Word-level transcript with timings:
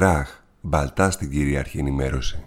Κράχ, 0.00 0.40
μπαλτά 0.60 1.10
στην 1.10 1.30
κυρίαρχη 1.30 1.78
ενημέρωση. 1.78 2.44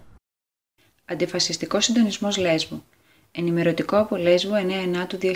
Αντιφασιστικό 1.05 1.81
συντονισμός 1.81 2.37
Λέσβου. 2.37 2.83
Ενημερωτικό 3.31 3.97
από 3.97 4.15
Λέσβο 4.15 4.53
9 4.55 5.07
του 5.07 5.17
2020. 5.21 5.33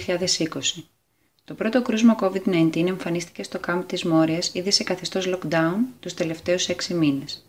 Το 1.44 1.54
πρώτο 1.54 1.82
κρούσμα 1.82 2.16
COVID-19 2.22 2.88
εμφανίστηκε 2.88 3.44
στο 3.44 3.60
κάμπ 3.60 3.82
της 3.82 4.04
Μόριας 4.04 4.54
ήδη 4.54 4.72
σε 4.72 4.84
καθεστώς 4.84 5.30
lockdown 5.30 5.76
τους 6.00 6.14
τελευταίους 6.14 6.68
6 6.68 6.94
μήνες. 6.94 7.46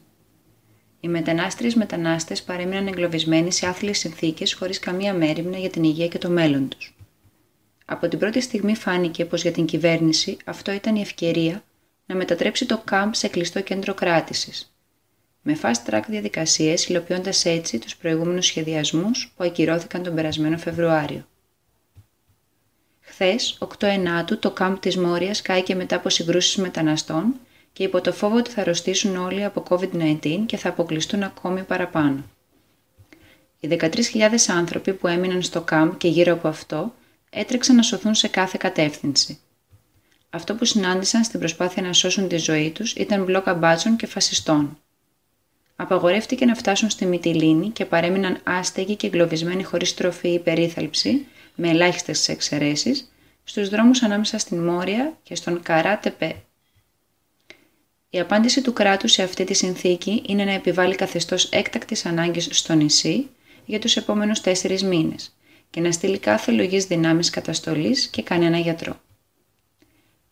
Οι 1.01 1.09
μετανάστριες 1.09 1.75
μετανάστες 1.75 2.43
παρέμειναν 2.43 2.87
εγκλωβισμένοι 2.87 3.53
σε 3.53 3.67
άθλιες 3.67 3.99
συνθήκες 3.99 4.55
χωρίς 4.55 4.79
καμία 4.79 5.15
μέρημνα 5.15 5.59
για 5.59 5.71
την 5.71 5.85
υγεία 5.85 6.09
και 6.09 6.19
το 6.19 6.31
μέλλον 6.31 6.69
τους. 6.69 6.97
Από 7.85 8.09
την 8.09 8.19
πρώτη 8.19 8.41
στιγμή 8.41 8.75
φάνηκε 8.75 9.25
πως 9.25 9.43
για 9.43 9.53
την 9.53 9.65
κυβέρνηση 9.65 10.37
αυτό 10.45 10.73
ήταν 10.73 10.97
η 10.97 11.01
ευκαιρία 11.01 11.63
να 12.09 12.15
μετατρέψει 12.15 12.67
το 12.67 12.83
κάμπ 12.85 13.13
σε 13.13 13.29
κλειστό 13.29 13.61
κέντρο 13.61 13.95
κράτησης. 13.95 14.73
Με 15.43 15.59
fast 15.63 15.91
track 15.91 16.03
διαδικασίες 16.09 16.87
υλοποιώντας 16.87 17.45
έτσι 17.45 17.79
τους 17.79 17.97
προηγούμενους 17.97 18.47
σχεδιασμούς 18.47 19.33
που 19.37 19.45
ακυρώθηκαν 19.45 20.03
τον 20.03 20.15
περασμένο 20.15 20.59
Φεβρουάριο. 20.59 21.27
Χθες, 23.01 23.59
8 23.59 23.87
Ενάτου, 23.87 24.39
το 24.39 24.51
κάμπ 24.51 24.77
της 24.77 24.97
Μόριας 24.97 25.43
κάηκε 25.43 25.75
μετά 25.75 25.97
από 25.97 26.09
συγκρούσεις 26.09 26.57
μεταναστών 26.57 27.35
και 27.73 27.83
υπό 27.83 28.01
το 28.01 28.13
φόβο 28.13 28.37
ότι 28.37 28.51
θα 28.51 28.61
αρρωστήσουν 28.61 29.17
όλοι 29.17 29.45
από 29.45 29.63
COVID-19 29.69 30.43
και 30.47 30.57
θα 30.57 30.69
αποκλειστούν 30.69 31.23
ακόμη 31.23 31.63
παραπάνω. 31.63 32.25
Οι 33.61 33.69
13.000 33.71 33.91
άνθρωποι 34.49 34.93
που 34.93 35.07
έμειναν 35.07 35.43
στο 35.43 35.61
κάμπ 35.61 35.93
και 35.97 36.09
γύρω 36.09 36.33
από 36.33 36.49
αυτό 36.49 36.95
έτρεξαν 37.31 37.77
να 37.77 37.83
σωθούν 37.83 38.15
σε 38.15 38.29
κάθε 38.29 38.57
κατεύθυνση. 38.61 39.39
Αυτό 40.31 40.55
που 40.55 40.65
συνάντησαν 40.65 41.25
στην 41.25 41.39
προσπάθεια 41.39 41.83
να 41.83 41.93
σώσουν 41.93 42.29
τη 42.29 42.37
ζωή 42.37 42.71
τους 42.71 42.93
ήταν 42.93 43.25
μπλόκα 43.25 43.55
μπάτσων 43.55 43.97
και 43.97 44.07
φασιστών. 44.07 44.79
Απαγορεύτηκε 45.77 46.45
να 46.45 46.55
φτάσουν 46.55 46.91
στη 46.91 47.07
Μυτιλίνη 47.07 47.71
και 47.71 47.85
παρέμειναν 47.85 48.41
άστεγοι 48.45 48.97
και 48.97 49.07
εγκλωβισμένοι 49.07 49.63
χωρίς 49.63 49.95
τροφή 49.95 50.29
ή 50.29 50.39
περίθαλψη, 50.39 51.27
με 51.55 51.69
ελάχιστες 51.69 52.29
εξαιρέσεις, 52.29 53.13
στους 53.45 53.69
δρόμους 53.69 54.03
ανάμεσα 54.03 54.39
στην 54.39 54.65
Μόρια 54.65 55.19
και 55.23 55.35
στον 55.35 55.63
Καράτεπε. 55.63 56.37
Η 58.11 58.21
απάντηση 58.21 58.63
του 58.63 58.73
κράτους 58.73 59.13
σε 59.13 59.23
αυτή 59.23 59.45
τη 59.45 59.55
συνθήκη 59.55 60.23
είναι 60.27 60.45
να 60.45 60.53
επιβάλλει 60.53 60.95
καθεστώς 60.95 61.45
έκτακτης 61.45 62.07
ανάγκης 62.07 62.49
στο 62.51 62.75
νησί 62.75 63.29
για 63.65 63.79
τους 63.79 63.97
επόμενους 63.97 64.41
τέσσερις 64.41 64.83
μήνες 64.83 65.37
και 65.71 65.81
να 65.81 65.93
στείλει 65.93 66.19
κάθε 66.19 66.53
λογής 66.53 66.85
δυνάμεις 66.85 67.31
καταστολής 67.31 68.07
και 68.07 68.23
κανένα 68.23 68.59
γιατρό. 68.59 69.01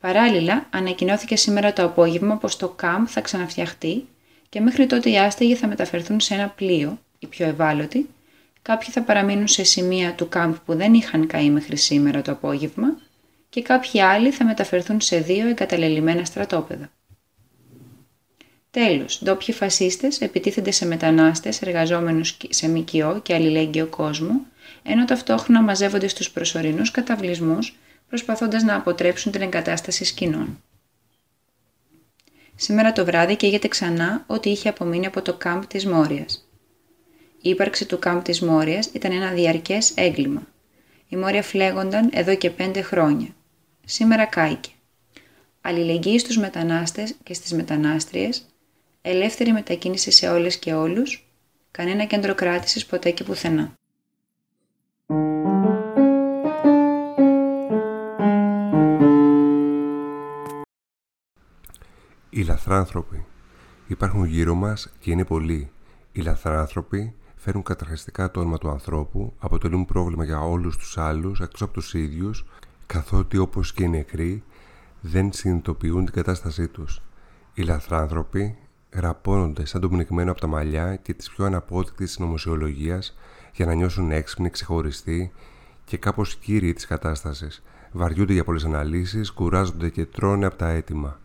Παράλληλα, 0.06 0.66
ανακοινώθηκε 0.70 1.36
σήμερα 1.36 1.72
το 1.72 1.84
απόγευμα 1.84 2.36
πως 2.36 2.56
το 2.56 2.68
ΚΑΜ 2.68 3.04
θα 3.06 3.20
ξαναφτιαχτεί 3.20 4.06
και 4.48 4.60
μέχρι 4.60 4.86
τότε 4.86 5.10
οι 5.10 5.18
άστεγοι 5.18 5.54
θα 5.54 5.66
μεταφερθούν 5.66 6.20
σε 6.20 6.34
ένα 6.34 6.48
πλοίο, 6.48 6.98
οι 7.18 7.26
πιο 7.26 7.46
ευάλωτοι, 7.46 8.08
κάποιοι 8.62 8.88
θα 8.90 9.02
παραμείνουν 9.02 9.48
σε 9.48 9.64
σημεία 9.64 10.14
του 10.14 10.28
κάμπ 10.28 10.54
που 10.64 10.74
δεν 10.74 10.94
είχαν 10.94 11.26
καεί 11.26 11.50
μέχρι 11.50 11.76
σήμερα 11.76 12.22
το 12.22 12.32
απόγευμα 12.32 12.96
και 13.48 13.62
κάποιοι 13.62 14.00
άλλοι 14.00 14.30
θα 14.30 14.44
μεταφερθούν 14.44 15.00
σε 15.00 15.18
δύο 15.18 15.48
εγκαταλελειμμένα 15.48 16.24
στρατόπεδα. 16.24 16.90
Τέλος, 18.70 19.20
ντόπιοι 19.24 19.54
φασίστες 19.54 20.20
επιτίθενται 20.20 20.70
σε 20.70 20.86
μετανάστες, 20.86 21.62
εργαζόμενους 21.62 22.36
σε 22.48 22.68
ΜΚΟ 22.68 23.20
και 23.22 23.34
αλληλέγγυο 23.34 23.86
κόσμο, 23.86 24.40
ενώ 24.82 25.04
ταυτόχρονα 25.04 25.62
μαζεύονται 25.62 26.08
στους 26.08 26.30
προσωρινούς 26.30 26.90
καταβλισμούς, 26.90 27.74
προσπαθώντας 28.08 28.62
να 28.62 28.74
αποτρέψουν 28.74 29.32
την 29.32 29.42
εγκατάσταση 29.42 30.04
σκηνών. 30.04 30.62
Σήμερα 32.54 32.92
το 32.92 33.04
βράδυ 33.04 33.36
καίγεται 33.36 33.68
ξανά 33.68 34.24
ό,τι 34.26 34.50
είχε 34.50 34.68
απομείνει 34.68 35.06
από 35.06 35.22
το 35.22 35.34
κάμπ 35.34 35.62
της 35.62 35.86
Μόριας. 35.86 36.48
Η 37.40 37.48
ύπαρξη 37.48 37.86
του 37.86 37.98
κάμπ 37.98 38.22
της 38.22 38.40
Μόριας 38.40 38.86
ήταν 38.86 39.12
ένα 39.12 39.30
διαρκές 39.30 39.92
έγκλημα. 39.94 40.46
Η 41.08 41.16
Μόρια 41.16 41.42
φλέγονταν 41.42 42.10
εδώ 42.12 42.36
και 42.36 42.50
πέντε 42.50 42.82
χρόνια. 42.82 43.28
Σήμερα 43.84 44.24
κάηκε. 44.24 44.70
Αλληλεγγύη 45.60 46.18
στους 46.18 46.38
μετανάστες 46.38 47.14
και 47.22 47.34
στις 47.34 47.52
μετανάστριες, 47.52 48.46
ελεύθερη 49.02 49.52
μετακίνηση 49.52 50.10
σε 50.10 50.28
όλες 50.28 50.56
και 50.58 50.74
όλους, 50.74 51.28
κανένα 51.70 52.04
κέντρο 52.04 52.34
κράτησης 52.34 52.86
ποτέ 52.86 53.10
και 53.10 53.24
πουθενά. 53.24 53.74
Οι 62.36 62.42
λαθράνθρωποι. 62.42 63.24
Υπάρχουν 63.86 64.24
γύρω 64.24 64.54
μας 64.54 64.92
και 64.98 65.10
είναι 65.10 65.24
πολλοί. 65.24 65.70
Οι 66.12 66.20
λαθράνθρωποι 66.20 67.14
φέρουν 67.36 67.62
καταχρηστικά 67.62 68.30
το 68.30 68.40
όνομα 68.40 68.58
του 68.58 68.68
ανθρώπου, 68.68 69.32
αποτελούν 69.38 69.84
πρόβλημα 69.84 70.24
για 70.24 70.40
όλους 70.40 70.76
τους 70.76 70.98
άλλους 70.98 71.40
εκτός 71.40 71.62
από 71.62 71.72
τους 71.72 71.94
ίδιους, 71.94 72.44
καθότι 72.86 73.38
όπως 73.38 73.72
και 73.72 73.84
οι 73.84 73.88
νεκροί 73.88 74.42
δεν 75.00 75.32
συνειδητοποιούν 75.32 76.04
την 76.04 76.14
κατάστασή 76.14 76.68
τους. 76.68 77.02
Οι 77.54 77.62
λαθράνθρωποι 77.62 78.58
γραπώνονται 78.92 79.64
σαν 79.66 79.80
το 79.80 79.88
πνιγμένο 79.88 80.30
από 80.30 80.40
τα 80.40 80.46
μαλλιά 80.46 80.96
και 80.96 81.14
της 81.14 81.30
πιο 81.30 81.44
αναπόδεικτης 81.44 82.12
συνωμοσιολογίας 82.12 83.16
για 83.54 83.66
να 83.66 83.74
νιώσουν 83.74 84.10
έξυπνοι, 84.10 84.50
ξεχωριστοί 84.50 85.32
και 85.84 85.96
κάπως 85.96 86.36
κύριοι 86.36 86.72
της 86.72 86.86
κατάστασης. 86.86 87.62
Βαριούνται 87.92 88.32
για 88.32 88.44
πολλές 88.44 88.64
αναλύσεις, 88.64 89.32
κουράζονται 89.32 89.90
και 89.90 90.06
τρώνε 90.06 90.46
από 90.46 90.56
τα 90.56 90.68
έτοιμα. 90.68 91.20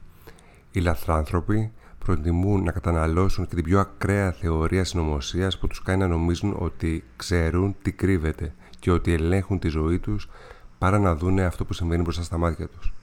Οι 0.72 0.80
λαθράνθρωποι 0.80 1.72
προτιμούν 2.06 2.64
να 2.64 2.72
καταναλώσουν 2.72 3.48
και 3.48 3.56
την 3.56 3.64
πιο 3.64 3.80
ακραία 3.80 4.32
θεωρία 4.32 4.84
συνωμοσίας 4.84 5.58
που 5.58 5.68
τους 5.68 5.82
κάνει 5.82 6.00
να 6.00 6.08
νομίζουν 6.08 6.56
ότι 6.60 7.04
ξέρουν 7.16 7.76
τι 7.82 7.92
κρύβεται 7.92 8.54
και 8.80 8.92
ότι 8.92 9.14
ελέγχουν 9.14 9.60
τη 9.60 9.68
ζωή 9.68 10.00
τους 10.00 10.30
παρά 10.78 11.00
να 11.00 11.16
δούνε 11.16 11.44
αυτό 11.44 11.66
που 11.66 11.74
συμβαίνει 11.74 12.02
μπροστά 12.02 12.24
στα 12.24 12.38
μάτια 12.38 12.68
τους. 12.68 12.94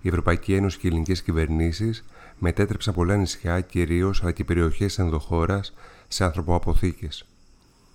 Η 0.00 0.08
Ευρωπαϊκή 0.08 0.54
Ένωση 0.54 0.78
και 0.78 0.86
οι 0.86 0.90
ελληνικές 0.90 1.22
κυβερνήσεις 1.22 2.04
μετέτρεψαν 2.38 2.94
πολλά 2.94 3.16
νησιά, 3.16 3.60
κυρίως 3.60 4.22
αλλά 4.22 4.32
και 4.32 4.44
περιοχές 4.44 4.98
ενδοχώρας, 4.98 5.74
σε 6.08 6.24
ανθρωποαποθήκες. 6.24 7.26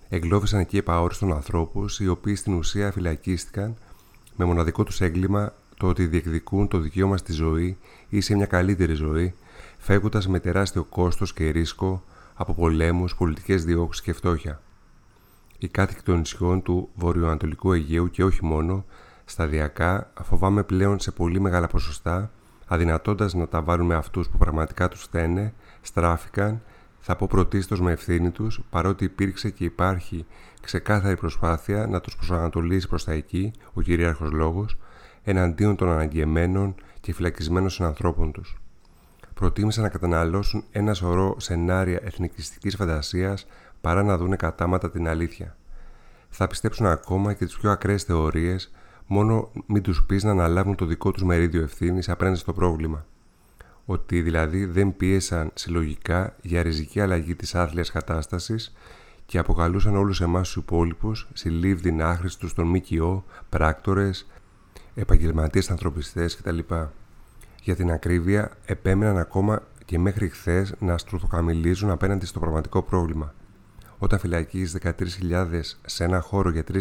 Εγκλώβησαν 0.08 0.60
εκεί 0.60 0.76
επαόριστον 0.76 1.32
ανθρώπους, 1.32 2.00
οι 2.00 2.08
οποίοι 2.08 2.34
στην 2.34 2.54
ουσία 2.54 2.92
φυλακίστηκαν 2.92 3.76
με 4.36 4.44
μοναδικό 4.44 4.84
τους 4.84 5.00
έγκλημα 5.00 5.52
το 5.82 5.88
ότι 5.88 6.06
διεκδικούν 6.06 6.68
το 6.68 6.78
δικαίωμα 6.78 7.16
στη 7.16 7.32
ζωή 7.32 7.78
ή 8.08 8.20
σε 8.20 8.34
μια 8.34 8.46
καλύτερη 8.46 8.94
ζωή, 8.94 9.34
φεύγοντας 9.78 10.28
με 10.28 10.40
τεράστιο 10.40 10.84
κόστος 10.84 11.32
και 11.32 11.50
ρίσκο 11.50 12.04
από 12.34 12.54
πολέμους, 12.54 13.16
πολιτικές 13.16 13.64
διώξεις 13.64 14.02
και 14.02 14.12
φτώχεια. 14.12 14.60
Οι 15.58 15.68
κάτοικοι 15.68 16.02
των 16.02 16.18
νησιών 16.18 16.62
του 16.62 16.88
βορειοανατολικού 16.94 17.72
Αιγαίου 17.72 18.10
και 18.10 18.24
όχι 18.24 18.44
μόνο, 18.44 18.84
σταδιακά 19.24 20.12
φοβάμαι 20.22 20.62
πλέον 20.62 21.00
σε 21.00 21.10
πολύ 21.10 21.40
μεγάλα 21.40 21.66
ποσοστά, 21.66 22.30
αδυνατώντας 22.66 23.34
να 23.34 23.48
τα 23.48 23.62
βάλουν 23.62 23.86
με 23.86 23.94
αυτούς 23.94 24.28
που 24.28 24.38
πραγματικά 24.38 24.88
τους 24.88 25.02
φταίνε, 25.02 25.54
στράφηκαν, 25.80 26.62
θα 27.00 27.16
πω 27.16 27.26
πρωτίστως 27.26 27.80
με 27.80 27.92
ευθύνη 27.92 28.30
τους, 28.30 28.60
παρότι 28.70 29.04
υπήρξε 29.04 29.50
και 29.50 29.64
υπάρχει 29.64 30.26
ξεκάθαρη 30.60 31.16
προσπάθεια 31.16 31.86
να 31.86 32.00
τους 32.00 32.16
προσανατολίσει 32.16 32.88
προς 32.88 33.04
τα 33.04 33.12
εκεί, 33.12 33.52
ο 33.72 33.80
κυρίαρχος 33.80 34.30
λόγος, 34.30 34.76
εναντίον 35.24 35.76
των 35.76 35.88
αναγκεμένων 35.88 36.74
και 37.00 37.14
φυλακισμένων 37.14 37.70
συνανθρώπων 37.70 38.32
τους. 38.32 38.60
Προτίμησαν 39.34 39.82
να 39.82 39.88
καταναλώσουν 39.88 40.64
ένα 40.72 40.94
σωρό 40.94 41.40
σενάρια 41.40 42.00
εθνικιστικής 42.02 42.76
φαντασίας 42.76 43.46
παρά 43.80 44.02
να 44.02 44.16
δούνε 44.16 44.36
κατάματα 44.36 44.90
την 44.90 45.08
αλήθεια. 45.08 45.56
Θα 46.28 46.46
πιστέψουν 46.46 46.86
ακόμα 46.86 47.32
και 47.32 47.44
τις 47.44 47.56
πιο 47.56 47.70
ακραίες 47.70 48.02
θεωρίες 48.02 48.72
μόνο 49.06 49.50
μην 49.66 49.82
τους 49.82 50.04
πεις 50.06 50.24
να 50.24 50.30
αναλάβουν 50.30 50.74
το 50.74 50.84
δικό 50.84 51.10
τους 51.10 51.22
μερίδιο 51.22 51.62
ευθύνης 51.62 52.08
απέναντι 52.08 52.38
στο 52.38 52.52
πρόβλημα. 52.52 53.06
Ότι 53.84 54.22
δηλαδή 54.22 54.64
δεν 54.64 54.96
πίεσαν 54.96 55.50
συλλογικά 55.54 56.36
για 56.42 56.62
ριζική 56.62 57.00
αλλαγή 57.00 57.34
της 57.34 57.54
άθλιας 57.54 57.90
κατάστασης 57.90 58.74
και 59.26 59.38
αποκαλούσαν 59.38 59.96
όλους 59.96 60.20
εμάς 60.20 60.46
τους 60.46 60.62
υπόλοιπους 60.62 61.28
συλλήβδιν 61.32 62.02
άχρηστους 62.02 62.54
των 62.54 62.66
ΜΚΟ, 62.66 63.24
πράκτορες, 63.48 64.26
επαγγελματίες 64.94 65.70
ανθρωπιστές 65.70 66.36
κτλ. 66.36 66.58
Για 67.62 67.76
την 67.76 67.90
ακρίβεια, 67.90 68.50
επέμεναν 68.64 69.18
ακόμα 69.18 69.62
και 69.84 69.98
μέχρι 69.98 70.28
χθες 70.28 70.74
να 70.78 70.98
στρουθοκαμιλίζουν 70.98 71.90
απέναντι 71.90 72.26
στο 72.26 72.40
πραγματικό 72.40 72.82
πρόβλημα. 72.82 73.34
Όταν 73.98 74.18
φυλακίζει 74.18 74.78
13.000 74.82 75.60
σε 75.86 76.04
ένα 76.04 76.20
χώρο 76.20 76.50
για 76.50 76.64
3.000 76.72 76.78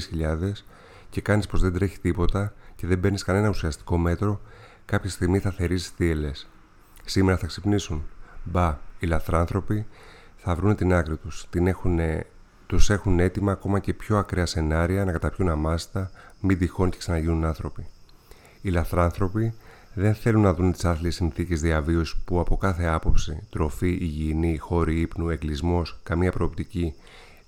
και 1.09 1.21
κάνεις 1.21 1.47
πως 1.47 1.61
δεν 1.61 1.73
τρέχει 1.73 1.99
τίποτα 1.99 2.53
και 2.75 2.87
δεν 2.87 2.99
παίρνεις 2.99 3.23
κανένα 3.23 3.49
ουσιαστικό 3.49 3.97
μέτρο, 3.97 4.41
κάποια 4.85 5.09
στιγμή 5.09 5.39
θα 5.39 5.51
θερήσει 5.51 5.91
θύελες. 5.95 6.49
Σήμερα 7.05 7.37
θα 7.37 7.47
ξυπνήσουν. 7.47 8.03
Μπα, 8.43 8.77
οι 8.99 9.07
λαθράνθρωποι 9.07 9.85
θα 10.35 10.55
βρουν 10.55 10.75
την 10.75 10.93
άκρη 10.93 11.17
τους. 11.17 11.47
Έχουν, 11.53 11.99
τους 12.67 12.89
έχουν 12.89 13.19
έτοιμα 13.19 13.51
ακόμα 13.51 13.79
και 13.79 13.93
πιο 13.93 14.17
ακραία 14.17 14.45
σενάρια 14.45 15.05
να 15.05 15.11
καταπιούν 15.11 15.49
αμάστα, 15.49 16.11
μην 16.41 16.57
τυχόν 16.57 16.89
και 16.89 16.97
ξαναγίνουν 16.97 17.45
άνθρωποι. 17.45 17.85
Οι 18.61 18.69
λαθράνθρωποι 18.69 19.53
δεν 19.93 20.15
θέλουν 20.15 20.41
να 20.41 20.53
δουν 20.53 20.71
τις 20.71 20.85
άθλιες 20.85 21.15
συνθήκες 21.15 21.61
διαβίωσης 21.61 22.15
που 22.25 22.39
από 22.39 22.57
κάθε 22.57 22.85
άποψη, 22.85 23.43
τροφή, 23.49 23.89
υγιεινή, 23.89 24.57
χώροι 24.57 24.99
ύπνου, 24.99 25.29
εγκλισμός, 25.29 25.99
καμία 26.03 26.31
προοπτική, 26.31 26.93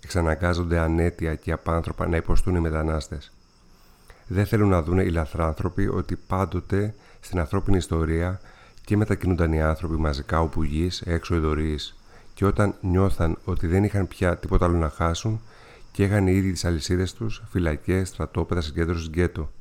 εξαναγκάζονται 0.03 0.79
ανέτεια 0.79 1.35
και 1.35 1.51
απάνθρωπα 1.51 2.07
να 2.07 2.15
υποστούν 2.15 2.55
οι 2.55 2.59
μετανάστες. 2.59 3.31
Δεν 4.27 4.45
θέλουν 4.45 4.69
να 4.69 4.81
δουν 4.81 4.99
οι 4.99 5.09
λαθράνθρωποι 5.09 5.87
ότι 5.87 6.15
πάντοτε 6.15 6.95
στην 7.19 7.39
ανθρώπινη 7.39 7.77
ιστορία 7.77 8.39
και 8.85 8.97
μετακινούνταν 8.97 9.53
οι 9.53 9.61
άνθρωποι 9.61 9.95
μαζικά 9.95 10.41
όπου 10.41 10.63
γης, 10.63 11.01
έξω 11.01 11.35
εδωρή, 11.35 11.79
και 12.33 12.45
όταν 12.45 12.75
νιώθαν 12.81 13.37
ότι 13.45 13.67
δεν 13.67 13.83
είχαν 13.83 14.07
πια 14.07 14.37
τίποτα 14.37 14.65
άλλο 14.65 14.77
να 14.77 14.89
χάσουν, 14.89 15.41
και 15.93 16.03
είχαν 16.03 16.27
ήδη 16.27 16.51
τις 16.51 16.65
αλυσίδες 16.65 17.13
τους, 17.13 17.43
φυλακές, 17.49 18.07
στρατόπεδα, 18.07 18.61
συγκέντρωση 18.61 19.09
γκέτο. 19.09 19.51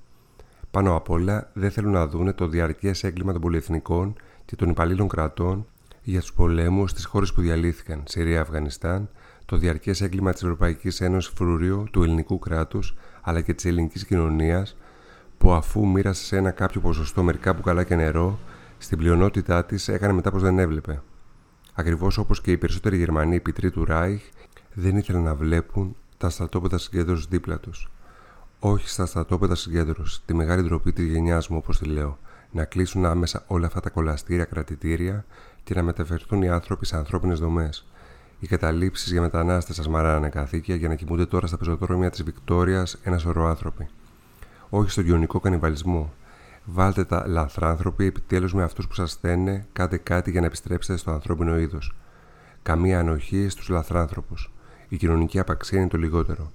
Πάνω 0.71 0.97
απ' 0.97 1.11
όλα 1.11 1.51
δεν 1.53 1.71
θέλουν 1.71 1.93
να 1.93 2.07
δούνε 2.07 2.33
το 2.33 2.47
διαρκές 2.47 3.05
έγκλημα 3.05 3.33
των 3.33 3.41
πολυεθνικών 3.41 4.15
και 4.45 4.57
των 4.57 4.69
υπαλλήλων 4.69 5.09
κρατών 5.09 5.67
για 6.03 6.21
τους 6.21 6.33
πολέμους 6.33 6.91
στις 6.91 7.05
χώρες 7.05 7.33
που 7.33 7.41
διαλύθηκαν, 7.41 8.03
Συρία, 8.05 8.41
Αφγανιστάν, 8.41 9.09
το 9.47 9.57
διαρκές 9.57 10.01
έγκλημα 10.01 10.33
της 10.33 10.43
Ευρωπαϊκής 10.43 11.01
Ένωσης 11.01 11.33
φρουρίου 11.35 11.85
του 11.91 12.03
ελληνικού 12.03 12.39
κράτους 12.39 12.95
αλλά 13.23 13.41
και 13.41 13.55
της 13.55 13.65
ελληνικής 13.65 14.05
κοινωνίας, 14.07 14.77
που 15.39 15.53
αφού 15.53 15.87
μοίρασε 15.87 16.25
σε 16.25 16.37
ένα 16.37 16.51
κάποιο 16.51 16.81
ποσοστό 16.81 17.23
μερικά 17.23 17.53
μπουκαλά 17.53 17.85
και 17.85 17.95
νερό, 17.95 18.39
στην 18.79 18.99
πλειονότητά 18.99 19.65
της 19.65 19.89
έκανε 19.89 20.13
μετά 20.13 20.31
πως 20.31 20.43
δεν 20.43 20.59
έβλεπε. 20.59 21.03
Ακριβώς 21.75 22.19
όπως 22.19 22.41
και 22.41 22.51
οι 22.51 22.57
περισσότεροι 22.57 22.97
Γερμανοί 22.97 23.37
επιτροί 23.37 23.71
του 23.71 23.85
Ράιχ 23.85 24.23
δεν 24.75 24.97
ήθελαν 24.97 25.23
να 25.23 25.35
βλέπουν 25.35 25.97
τα 26.23 26.31
στρατόπεδα 26.31 26.79
συγκέντρωσης 26.79 27.27
δίπλα 27.27 27.59
τους. 27.59 27.91
Όχι 28.59 28.89
στα 28.89 29.07
στρατόπεδα 29.07 29.55
συγκέντρωσης, 29.55 30.23
τη 30.25 30.35
μεγάλη 30.35 30.63
ντροπή 30.63 30.93
της 30.93 31.07
γενιάς 31.07 31.49
μου, 31.49 31.57
όπως 31.57 31.79
τη 31.79 31.85
λέω, 31.85 32.19
να 32.51 32.65
κλείσουν 32.65 33.05
άμεσα 33.05 33.45
όλα 33.47 33.67
αυτά 33.67 33.81
τα 33.81 33.91
κολαστήρια 33.91 34.45
κρατητήρια 34.45 35.25
και 35.65 35.75
να 35.75 35.83
μεταφερθούν 35.83 36.43
οι 36.43 36.49
άνθρωποι 36.49 36.87
σε 36.87 36.97
ανθρώπινες 36.97 37.39
δομές. 37.39 37.87
Οι 38.39 38.47
καταλήψεις 38.47 39.11
για 39.11 39.21
μετανάστες 39.21 39.77
σας 39.77 39.89
μαράνε 39.89 40.29
καθήκια 40.29 40.75
για 40.75 40.89
να 40.89 40.95
κοιμούνται 40.95 41.27
τώρα 41.27 41.47
στα 41.47 41.57
πεζοδρόμια 41.57 42.11
της 42.11 42.23
Βικτόριας 42.23 42.99
ένα 43.03 43.19
σωρό 43.19 43.47
άνθρωποι. 43.47 43.89
Όχι 44.71 44.91
στον 44.91 45.05
κοινωνικό 45.05 45.41
κανιβαλισμό. 45.41 46.13
Βάλτε 46.65 47.05
τα 47.05 47.27
λαθράνθρωποι 47.27 48.05
επιτέλους 48.05 48.55
με 48.55 48.63
αυτούς 48.63 48.87
που 48.89 48.95
σας 48.95 49.11
στέλνουν, 49.11 49.65
κάντε 49.73 49.97
κάτι 49.97 50.31
για 50.31 50.41
να 50.41 50.47
επιστρέψετε 50.47 50.99
στο 50.99 51.11
ανθρώπινο 51.11 51.59
είδος. 51.59 51.95
Καμία 52.63 52.99
ανοχή 52.99 53.49
στους 53.49 53.69
λαθράνθρωπους. 53.69 54.52
Η 54.93 54.97
κοινωνική 54.97 55.39
απαξία 55.39 55.79
είναι 55.79 55.89
το 55.89 55.99
λιγότερο. 55.99 56.51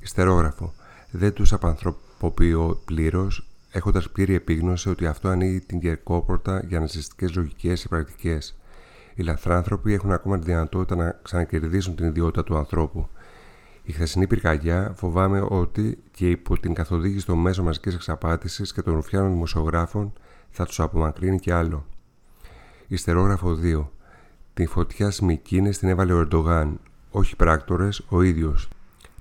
Ιστερόγραφο. 0.00 0.74
Δεν 1.10 1.32
τους 1.32 1.52
απανθρωποποιώ 1.52 2.80
πλήρως, 2.84 3.48
έχοντας 3.70 4.10
πλήρη 4.10 4.34
επίγνωση 4.34 4.88
ότι 4.88 5.06
αυτό 5.06 5.28
ανοίγει 5.28 5.60
την 5.60 5.80
κερκόπορτα 5.80 6.64
για 6.68 6.80
ναζιστικές 6.80 7.34
λογικές 7.34 7.82
και 7.82 7.88
πρακτικές. 7.88 8.56
Οι 9.14 9.22
λαθράνθρωποι 9.22 9.92
έχουν 9.92 10.12
ακόμα 10.12 10.38
τη 10.38 10.44
δυνατότητα 10.44 10.96
να 10.96 11.18
ξανακερδίσουν 11.22 11.96
την 11.96 12.06
ιδιότητα 12.06 12.44
του 12.44 12.56
ανθρώπου. 12.56 13.08
Η 13.82 13.92
χθεσινή 13.92 14.26
πυρκαγιά 14.26 14.92
φοβάμαι 14.96 15.46
ότι 15.48 15.98
και 16.10 16.30
υπό 16.30 16.58
την 16.58 16.74
καθοδήγηση 16.74 17.26
των 17.26 17.38
μέσων 17.38 17.64
μαζικής 17.64 17.94
εξαπάτησης 17.94 18.72
και 18.72 18.82
των 18.82 18.94
ρουφιάνων 18.94 19.32
δημοσιογράφων 19.32 20.12
θα 20.50 20.64
τους 20.66 20.80
απομακρύνει 20.80 21.38
και 21.38 21.52
άλλο. 21.52 21.86
Ιστερόγραφο 22.86 23.58
2. 23.62 23.84
Την 24.54 24.68
φωτιά 24.68 25.10
Σμικίνε 25.10 25.70
την 25.70 25.88
έβαλε 25.88 26.12
ο 26.12 26.18
Ερντογάν, 26.18 26.80
όχι 27.10 27.36
πράκτορες, 27.36 28.02
ο 28.08 28.22
ίδιος. 28.22 28.68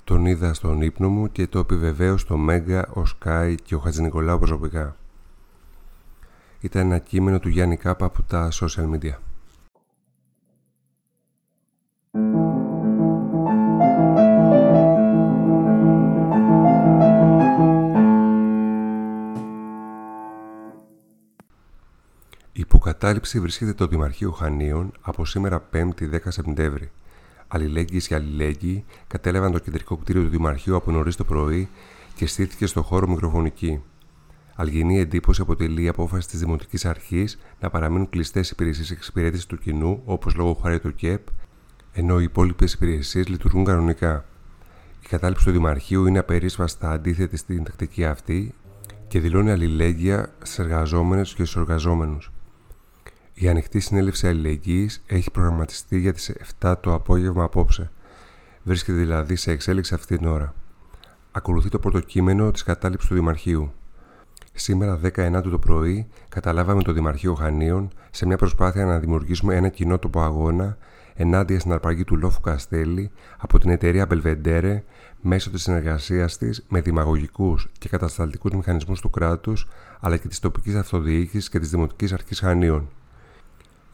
Τον 0.04 0.25
είδα 0.25 0.54
στον 0.54 0.81
ύπνο 0.81 1.10
μου 1.10 1.31
και 1.31 1.48
το 1.48 1.60
επιβεβαίω 1.60 2.18
στο 2.18 2.38
Μέγκα, 2.38 2.89
ο 2.94 3.06
Σκάι 3.06 3.56
και 3.56 3.75
ο 3.75 3.80
Χατζηνικολάου 3.80 4.38
προσωπικά. 4.38 4.95
Ήταν 6.60 6.81
ένα 6.81 6.98
κείμενο 6.98 7.39
του 7.39 7.50
Γιάννη 7.50 7.78
Κάπα 7.78 8.06
από 8.06 8.24
τα 8.24 8.50
social 8.51 8.89
media. 8.94 9.13
Η 22.51 22.60
υποκατάληψη 22.60 23.39
βρίσκεται 23.39 23.74
το 23.74 23.88
Δημαρχείο 23.88 24.31
Χανίων 24.31 24.92
από 25.01 25.25
σήμερα 25.25 25.69
5η 25.74 26.12
10 26.12 26.18
Σεπτέμβρη. 26.28 26.92
Αλληλέγγυε 27.48 28.00
και 28.00 28.16
αλληλέγγυοι 28.16 28.86
κατέλαβαν 29.08 29.52
το 29.52 29.60
κεντρικό 29.60 29.98
κτίριο 29.98 30.24
του 30.24 30.30
Δημαρχείου 30.30 30.76
από 30.76 30.92
νωρίς 30.92 31.16
το 31.16 31.24
πρωί 31.24 31.70
και 32.16 32.26
στήθηκε 32.26 32.66
στο 32.66 32.82
χώρο 32.82 33.08
μικροφωνική. 33.08 33.82
Αλγινή 34.56 35.00
εντύπωση 35.00 35.42
αποτελεί 35.42 35.84
η 35.84 35.88
απόφαση 35.88 36.28
της 36.28 36.40
Δημοτικής 36.40 36.86
Αρχής 36.86 37.40
να 37.60 37.70
παραμείνουν 37.70 38.10
κλειστές 38.10 38.50
υπηρεσίες 38.50 38.92
εξυπηρέτησης 38.92 39.46
του 39.46 39.58
κοινού, 39.58 40.02
όπως 40.06 40.36
λόγω 40.36 40.54
χάρη 40.54 40.80
το 40.80 40.90
ΚΕΠ, 40.90 41.28
ενώ 41.94 42.20
οι 42.20 42.24
υπόλοιπες 42.24 42.74
υπηρεσίες 42.74 43.28
λειτουργούν 43.28 43.66
κανονικά. 43.66 44.26
Η 45.04 45.08
κατάληψη 45.08 45.46
του 45.46 45.52
Δημαρχείου 45.52 46.06
είναι 46.06 46.20
απερίσβαστα 46.20 46.92
αντίθετη 46.92 47.38
στην 47.38 47.64
τακτική 47.64 48.06
αυτή 48.06 48.54
και 49.08 49.20
δηλώνει 49.20 49.52
αλληλέγγυα 49.52 50.34
στις 50.42 50.60
εργαζόμενες 50.60 51.34
και 51.34 51.44
στους 51.44 51.56
εργαζόμενους. 51.56 52.32
Η 53.39 53.48
ανοιχτή 53.48 53.80
συνέλευση 53.80 54.28
αλληλεγγύης 54.28 55.04
έχει 55.07 55.31
προγραμματιστεί 55.31 56.00
για 56.00 56.13
τις 56.13 56.31
7 56.62 56.75
το 56.81 56.94
απόγευμα 56.94 57.44
απόψε. 57.44 57.92
Βρίσκεται 58.63 58.98
δηλαδή 58.98 59.36
σε 59.36 59.51
εξέλιξη 59.51 59.94
αυτή 59.94 60.18
την 60.18 60.28
ώρα. 60.28 60.54
Ακολουθεί 61.31 61.69
το 61.69 61.80
πρώτο 61.80 62.00
κείμενο 62.00 62.51
της 62.51 62.63
κατάληψης 62.63 63.10
του 63.10 63.16
Δημαρχείου. 63.16 63.72
Σήμερα, 64.54 65.00
19 65.04 65.42
το 65.44 65.60
πρωί, 65.60 66.07
καταλάβαμε 66.30 66.81
το 66.81 66.92
Δημαρχείο 66.92 67.34
Χανίων 67.34 67.89
σε 68.12 68.25
μια 68.25 68.38
προσπάθεια 68.38 68.86
να 68.86 69.00
δημιουργήσουμε 69.00 69.56
ένα 69.56 69.69
κοινό 69.69 70.00
τοπο 70.00 70.22
αγώνα 70.22 70.78
ενάντια 71.13 71.60
στην 71.60 71.72
αρπαγή 71.72 72.04
του 72.04 72.18
Λόφου 72.18 72.42
Καστέλη 72.42 73.12
από 73.38 73.60
την 73.60 73.69
εταιρεία 73.69 74.06
Μπελβεντέρε 74.06 74.84
μέσω 75.22 75.50
της 75.50 75.62
συνεργασίας 75.62 76.38
της 76.38 76.66
με 76.69 76.81
δημαγωγικούς 76.81 77.68
και 77.78 77.89
κατασταλτικούς 77.89 78.51
μηχανισμούς 78.51 79.01
του 79.01 79.10
κράτους 79.10 79.68
αλλά 80.00 80.18
και 80.18 80.28
της 80.28 80.39
τοπικής 80.39 80.75
αυτοδιοίκησης 80.75 81.50
και 81.50 81.60
της 81.60 81.69
Δημοτικής 81.69 82.13
Αρχής 82.13 82.39
Χανίων. 82.39 82.89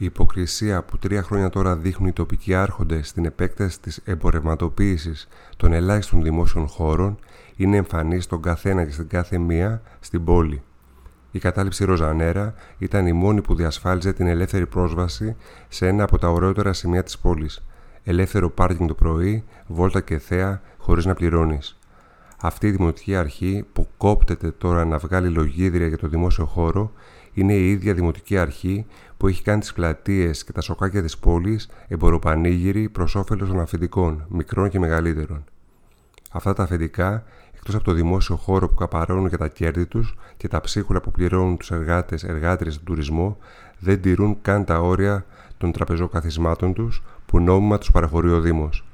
Η 0.04 0.06
υποκρισία 0.06 0.84
που 0.84 0.98
τρία 0.98 1.24
χρόνια 1.24 1.50
τώρα 1.50 1.76
δείχνουν 1.76 2.10
οι 2.10 2.14
τοπικοί 2.14 2.54
άρχοντες 2.54 3.08
στην 3.08 3.26
επέκταση 3.26 3.80
της 3.80 4.02
εμπορευματοποίησης 4.06 5.28
των 5.58 5.74
ελάχιστων 5.74 6.24
δημόσιων 6.24 6.68
χώρων 6.68 7.20
είναι 7.56 7.78
εμφανής 7.78 8.24
στον 8.24 8.42
καθένα 8.42 8.86
και 8.86 8.92
στην 8.92 9.08
κάθε 9.08 9.38
μία 9.38 9.82
στην 10.00 10.24
πόλη. 10.24 10.62
Η 11.32 11.40
κατάληψη 11.40 11.86
Ροζανέρα 11.86 12.54
ήταν 12.78 13.08
η 13.08 13.14
μόνη 13.14 13.42
που 13.42 13.56
διασφάλιζε 13.56 14.14
την 14.14 14.28
ελεύθερη 14.28 14.66
πρόσβαση 14.66 15.36
σε 15.68 15.88
ένα 15.88 16.04
από 16.04 16.18
τα 16.18 16.30
ωραιότερα 16.30 16.74
σημεία 16.74 17.04
της 17.04 17.20
πόλης. 17.20 17.66
Ελεύθερο 18.04 18.50
πάρκινγκ 18.50 18.88
το 18.88 18.94
πρωί, 18.94 19.44
βόλτα 19.68 20.02
και 20.02 20.18
θέα 20.18 20.62
χωρίς 20.78 21.06
να 21.06 21.14
πληρώνεις. 21.14 21.78
Αυτή 22.42 22.68
η 22.68 22.72
δημοτική 22.72 23.16
αρχή 23.16 23.66
που 23.74 23.88
κόπτεται 23.98 24.52
τώρα 24.52 24.86
να 24.86 24.98
βγάλει 24.98 25.30
λογίδρια 25.30 25.88
για 25.88 25.98
το 25.98 26.08
δημόσιο 26.08 26.46
χώρο 26.46 26.92
είναι 27.34 27.54
η 27.54 27.70
ίδια 27.70 27.94
δημοτική 27.94 28.38
αρχή 28.38 28.86
που 29.24 29.30
έχει 29.30 29.42
κάνει 29.42 29.60
τις 29.60 29.74
πλατείες 29.74 30.44
και 30.44 30.52
τα 30.52 30.62
σοκάκια 30.62 31.02
της 31.02 31.18
πόλης 31.18 31.70
εμποροπανήγυροι 31.88 32.90
προς 32.90 33.16
όφελος 33.16 33.50
των 33.50 33.60
αφεντικών, 33.60 34.26
μικρών 34.30 34.70
και 34.70 34.80
μεγαλύτερων. 34.80 35.44
Αυτά 36.32 36.54
τα 36.54 36.64
αφεντικά, 36.64 37.24
εκτός 37.54 37.76
από 37.76 37.84
το 37.84 37.92
δημόσιο 37.92 38.36
χώρο 38.36 38.68
που 38.68 38.76
καπαρώνουν 38.76 39.28
για 39.28 39.38
τα 39.38 39.48
κέρδη 39.48 39.86
τους 39.86 40.16
και 40.38 40.48
τα 40.48 40.62
ψίχουλα 40.62 41.02
που 41.02 41.12
πληρώνουν 41.12 41.58
τους 41.58 41.72
εργάτες 41.72 42.24
εργάτριες 42.24 42.78
του 42.78 42.84
τουρισμό, 42.84 43.38
δεν 43.80 44.02
τηρούν 44.02 44.38
καν 44.42 44.66
τα 44.66 44.80
όρια 44.80 45.26
των 45.58 45.72
τραπεζοκαθισμάτων 45.72 46.74
τους 46.74 47.04
που 47.26 47.40
νόμιμα 47.40 47.78
τους 47.78 47.92
παραχωρεί 47.92 48.32
ο 48.32 48.40
Δήμος. 48.40 48.86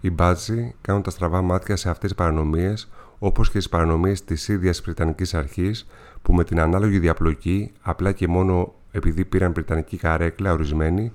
Οι 0.00 0.10
μπάτσοι 0.10 0.74
κάνουν 0.80 1.02
τα 1.02 1.10
στραβά 1.10 1.42
μάτια 1.42 1.76
σε 1.76 1.90
αυτές 1.90 2.10
τις 2.10 2.18
παρανομίες, 2.18 2.88
όπως 3.18 3.50
και 3.50 3.60
στι 3.60 3.68
παρανομίες 3.68 4.24
της 4.24 4.48
ίδιας 4.48 4.80
Βρετανικής 4.80 5.34
Αρχής, 5.34 5.86
που 6.22 6.34
με 6.34 6.44
την 6.44 6.60
ανάλογη 6.60 6.98
διαπλοκή, 6.98 7.72
απλά 7.82 8.12
και 8.12 8.28
μόνο 8.28 8.74
επειδή 8.96 9.24
πήραν 9.24 9.52
Βρετανική 9.52 9.96
καρέκλα 9.96 10.52
ορισμένοι, 10.52 11.12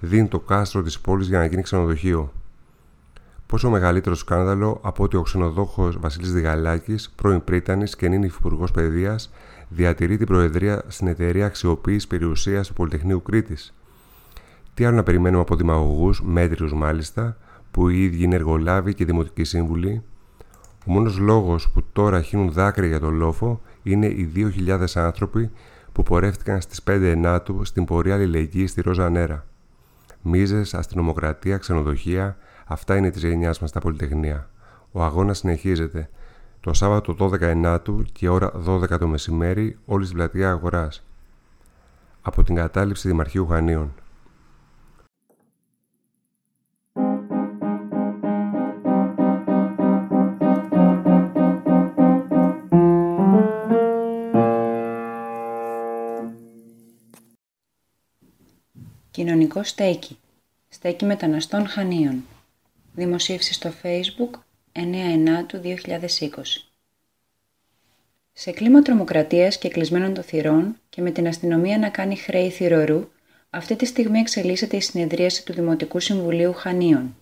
δίνει 0.00 0.28
το 0.28 0.40
κάστρο 0.40 0.82
της 0.82 1.00
πόλης 1.00 1.28
για 1.28 1.38
να 1.38 1.44
γίνει 1.44 1.62
ξενοδοχείο. 1.62 2.32
Πόσο 3.46 3.70
μεγαλύτερο 3.70 4.14
σκάνδαλο 4.14 4.80
από 4.82 5.04
ότι 5.04 5.16
ο 5.16 5.22
ξενοδόχος 5.22 5.98
Βασίλης 6.00 6.32
Διγαλάκης, 6.32 7.10
πρώην 7.16 7.44
Πρίτανης 7.44 7.96
και 7.96 8.08
νυν 8.08 8.22
υφυπουργός 8.22 8.70
παιδείας, 8.70 9.32
διατηρεί 9.68 10.16
την 10.16 10.26
προεδρία 10.26 10.82
στην 10.86 11.06
εταιρεία 11.06 11.46
αξιοποίησης 11.46 12.06
περιουσίας 12.06 12.68
του 12.68 12.74
Πολυτεχνείου 12.74 13.22
Κρήτης. 13.22 13.74
Τι 14.74 14.84
άλλο 14.84 14.96
να 14.96 15.02
περιμένουμε 15.02 15.42
από 15.42 15.56
δημαγωγούς, 15.56 16.22
μέτριου 16.22 16.76
μάλιστα, 16.76 17.36
που 17.70 17.88
οι 17.88 18.02
ίδιοι 18.02 18.22
είναι 18.22 18.34
εργολάβοι 18.34 18.94
και 18.94 19.04
δημοτικοί 19.04 19.44
σύμβουλοι; 19.44 20.02
Ο 20.86 20.92
μόνος 20.92 21.18
λόγος 21.18 21.70
που 21.70 21.84
τώρα 21.92 22.22
χύνουν 22.22 22.52
δάκρυα 22.52 22.88
για 22.88 23.00
τον 23.00 23.14
λόφο 23.14 23.60
είναι 23.82 24.06
οι 24.06 24.32
2.000 24.34 24.84
άνθρωποι 24.94 25.50
που 25.94 26.02
πορεύτηκαν 26.02 26.60
στις 26.60 26.82
5 26.82 27.02
Ενάτου 27.02 27.64
στην 27.64 27.84
πορεία 27.84 28.14
αλληλεγγύη 28.14 28.66
στη 28.66 28.80
Ρόζα 28.80 29.10
Νέρα. 29.10 29.44
Μίζες, 30.22 30.74
αστυνομοκρατία, 30.74 31.56
ξενοδοχεία, 31.56 32.36
αυτά 32.66 32.96
είναι 32.96 33.10
της 33.10 33.22
γενιάς 33.22 33.60
μας 33.60 33.70
στα 33.70 33.80
Πολυτεχνία. 33.80 34.48
Ο 34.92 35.02
αγώνας 35.02 35.38
συνεχίζεται. 35.38 36.08
Το 36.60 36.72
Σάββατο 36.72 37.16
12 37.18 37.40
Ενάτου 37.40 38.04
και 38.12 38.28
ώρα 38.28 38.52
12 38.66 38.98
το 38.98 39.06
μεσημέρι, 39.06 39.78
όλη 39.84 40.04
στην 40.04 40.16
πλατεία 40.16 40.50
αγοράς. 40.50 41.04
από 42.22 42.42
την 42.42 42.54
κατάληψη 42.54 43.08
Δημαρχείου 43.08 43.46
Χανίων. 43.46 43.92
Κοινωνικό 59.14 59.62
στέκι. 59.62 60.18
Στέκι 60.68 61.04
μεταναστών 61.04 61.66
Χανίων. 61.66 62.24
Δημοσίευση 62.94 63.52
στο 63.52 63.72
Facebook 63.82 64.30
9 64.72 64.80
του 65.46 65.60
2020. 65.64 65.68
Σε 68.32 68.50
κλίμα 68.50 68.82
τρομοκρατίας 68.82 69.58
και 69.58 69.68
κλεισμένων 69.68 70.14
των 70.14 70.22
θυρών 70.22 70.76
και 70.88 71.02
με 71.02 71.10
την 71.10 71.26
αστυνομία 71.26 71.78
να 71.78 71.88
κάνει 71.88 72.16
χρέη 72.16 72.50
θηρορού, 72.50 73.08
αυτή 73.50 73.76
τη 73.76 73.84
στιγμή 73.84 74.18
εξελίσσεται 74.18 74.76
η 74.76 74.80
συνεδρίαση 74.80 75.44
του 75.44 75.52
Δημοτικού 75.52 76.00
Συμβουλίου 76.00 76.52
Χανίων. 76.52 77.16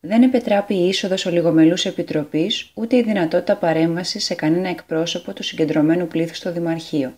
Δεν 0.00 0.22
επετράπει 0.22 0.74
η 0.74 0.88
είσοδος 0.88 1.26
ολιγομελούς 1.26 1.84
επιτροπής 1.84 2.70
ούτε 2.74 2.96
η 2.96 3.02
δυνατότητα 3.02 3.56
παρέμβασης 3.56 4.24
σε 4.24 4.34
κανένα 4.34 4.68
εκπρόσωπο 4.68 5.32
του 5.32 5.42
συγκεντρωμένου 5.42 6.06
πλήθους 6.06 6.36
στο 6.36 6.52
Δημαρχείο. 6.52 7.14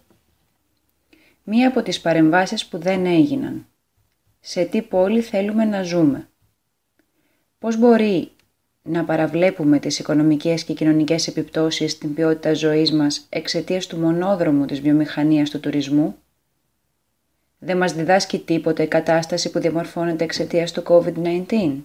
Μία 1.45 1.69
από 1.69 1.83
τις 1.83 2.01
παρεμβάσεις 2.01 2.67
που 2.67 2.79
δεν 2.79 3.07
έγιναν. 3.07 3.67
Σε 4.41 4.65
τι 4.65 4.83
πόλη 4.83 5.21
θέλουμε 5.21 5.65
να 5.65 5.83
ζούμε. 5.83 6.29
Πώς 7.59 7.79
μπορεί 7.79 8.31
να 8.83 9.05
παραβλέπουμε 9.05 9.79
τις 9.79 9.99
οικονομικές 9.99 10.65
και 10.65 10.73
κοινωνικές 10.73 11.27
επιπτώσεις 11.27 11.93
στην 11.93 12.15
ποιότητα 12.15 12.55
ζωής 12.55 12.93
μας 12.93 13.27
εξαιτίας 13.29 13.87
του 13.87 13.97
μονόδρομου 13.97 14.65
της 14.65 14.81
βιομηχανίας 14.81 15.51
του 15.51 15.61
τουρισμού; 15.61 16.17
Δεν 17.59 17.77
μας 17.77 17.93
διδάσκει 17.93 18.39
τίποτα 18.39 18.83
η 18.83 18.89
κατάσταση 18.89 19.51
που 19.51 19.59
διαμορφώνεται 19.59 20.25
εξαιτίας 20.25 20.73
του 20.73 20.83
COVID-19. 20.87 21.83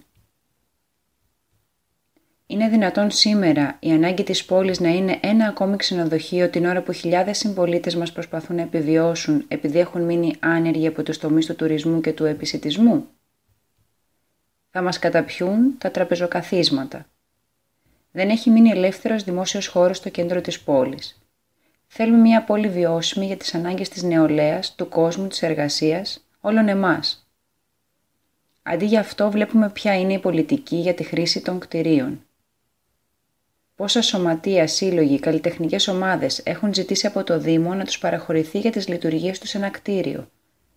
Είναι 2.50 2.68
δυνατόν 2.68 3.10
σήμερα 3.10 3.76
η 3.80 3.90
ανάγκη 3.90 4.22
της 4.22 4.44
πόλης 4.44 4.80
να 4.80 4.88
είναι 4.88 5.18
ένα 5.22 5.46
ακόμη 5.46 5.76
ξενοδοχείο 5.76 6.48
την 6.50 6.66
ώρα 6.66 6.82
που 6.82 6.92
χιλιάδες 6.92 7.38
συμπολίτες 7.38 7.96
μας 7.96 8.12
προσπαθούν 8.12 8.56
να 8.56 8.62
επιβιώσουν 8.62 9.44
επειδή 9.48 9.78
έχουν 9.78 10.02
μείνει 10.02 10.34
άνεργοι 10.40 10.86
από 10.86 11.02
τους 11.02 11.18
τομείς 11.18 11.46
του 11.46 11.54
τουρισμού 11.54 12.00
και 12.00 12.12
του 12.12 12.24
επισητισμού; 12.24 13.06
Θα 14.70 14.82
μας 14.82 14.98
καταπιούν 14.98 15.78
τα 15.78 15.90
τραπεζοκαθίσματα. 15.90 17.06
Δεν 18.12 18.28
έχει 18.30 18.50
μείνει 18.50 18.70
ελεύθερος 18.70 19.24
δημόσιος 19.24 19.66
χώρος 19.66 19.96
στο 19.96 20.08
κέντρο 20.08 20.40
της 20.40 20.60
πόλης. 20.60 21.22
Θέλουμε 21.86 22.18
μια 22.18 22.44
πόλη 22.44 22.68
βιώσιμη 22.68 23.26
για 23.26 23.36
τις 23.36 23.54
ανάγκες 23.54 23.88
της 23.88 24.02
νεολαίας, 24.02 24.74
του 24.74 24.88
κόσμου, 24.88 25.26
της 25.26 25.42
εργασίας, 25.42 26.28
όλων 26.40 26.68
εμάς. 26.68 27.28
Αντί 28.62 28.84
για 28.84 29.00
αυτό 29.00 29.30
βλέπουμε 29.30 29.70
ποια 29.70 29.98
είναι 29.98 30.12
η 30.12 30.18
πολιτική 30.18 30.76
για 30.76 30.94
τη 30.94 31.02
χρήση 31.02 31.42
των 31.42 31.58
κτηρίων. 31.58 32.22
Πόσα 33.78 34.02
σωματεία, 34.02 34.66
σύλλογοι, 34.66 35.18
καλλιτεχνικές 35.18 35.88
ομάδες 35.88 36.40
έχουν 36.44 36.74
ζητήσει 36.74 37.06
από 37.06 37.24
το 37.24 37.38
Δήμο 37.38 37.74
να 37.74 37.84
τους 37.84 37.98
παραχωρηθεί 37.98 38.58
για 38.58 38.70
τις 38.70 38.88
λειτουργίες 38.88 39.38
τους 39.38 39.54
ένα 39.54 39.68
κτίριο 39.68 40.30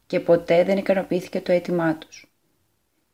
και 0.08 0.20
ποτέ 0.20 0.64
δεν 0.64 0.78
ικανοποιήθηκε 0.78 1.42
το 1.42 1.52
αίτημά 1.52 1.96
τους. 1.96 2.32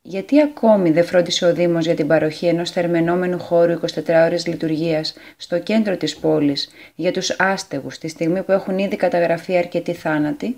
Γιατί 0.01 0.41
ακόμη 0.41 0.91
δεν 0.91 1.05
φρόντισε 1.05 1.45
ο 1.45 1.53
Δήμος 1.53 1.85
για 1.85 1.95
την 1.95 2.07
παροχή 2.07 2.45
ενός 2.47 2.71
θερμενόμενου 2.71 3.39
χώρου 3.39 3.79
24 3.79 4.25
ώρες 4.25 4.47
λειτουργίας 4.47 5.15
στο 5.37 5.59
κέντρο 5.59 5.97
της 5.97 6.17
πόλης 6.17 6.69
για 6.95 7.11
τους 7.11 7.29
άστεγους 7.29 7.97
τη 7.97 8.07
στιγμή 8.07 8.43
που 8.43 8.51
έχουν 8.51 8.77
ήδη 8.77 8.95
καταγραφεί 8.95 9.57
αρκετοί 9.57 9.93
θάνατοι; 9.93 10.57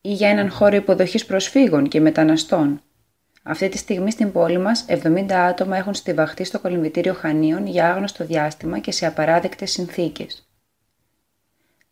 Ή 0.00 0.12
για 0.12 0.28
έναν 0.28 0.50
χώρο 0.50 0.76
υποδοχής 0.76 1.26
προσφύγων 1.26 1.88
και 1.88 2.00
μεταναστών; 2.00 2.82
Αυτή 3.42 3.68
τη 3.68 3.78
στιγμή 3.78 4.10
στην 4.10 4.32
πόλη 4.32 4.58
μας 4.58 4.84
70 4.88 5.32
άτομα 5.32 5.76
έχουν 5.76 5.94
στιβαχτεί 5.94 6.44
στο 6.44 6.60
κολυμβητήριο 6.60 7.14
Χανίων 7.14 7.66
για 7.66 7.90
άγνωστο 7.90 8.24
διάστημα 8.24 8.78
και 8.78 8.92
σε 8.92 9.06
απαράδεκτες 9.06 9.70
συνθήκες. 9.70 10.48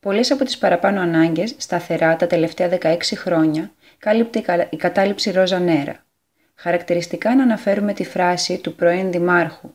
Πολλές 0.01 0.31
από 0.31 0.45
τις 0.45 0.59
παραπάνω 0.59 1.01
ανάγκες, 1.01 1.55
σταθερά 1.57 2.17
τα 2.17 2.27
τελευταία 2.27 2.69
16 2.69 3.17
χρόνια, 3.17 3.71
κάλυπτε 3.99 4.69
η 4.71 4.77
κατάληψη 4.77 5.31
Ρόζα 5.31 5.59
Νέρα. 5.59 6.05
Χαρακτηριστικά 6.55 7.35
να 7.35 7.43
αναφέρουμε 7.43 7.93
τη 7.93 8.05
φράση 8.05 8.59
του 8.59 8.75
πρώην 8.75 9.11
Δημάρχου 9.11 9.71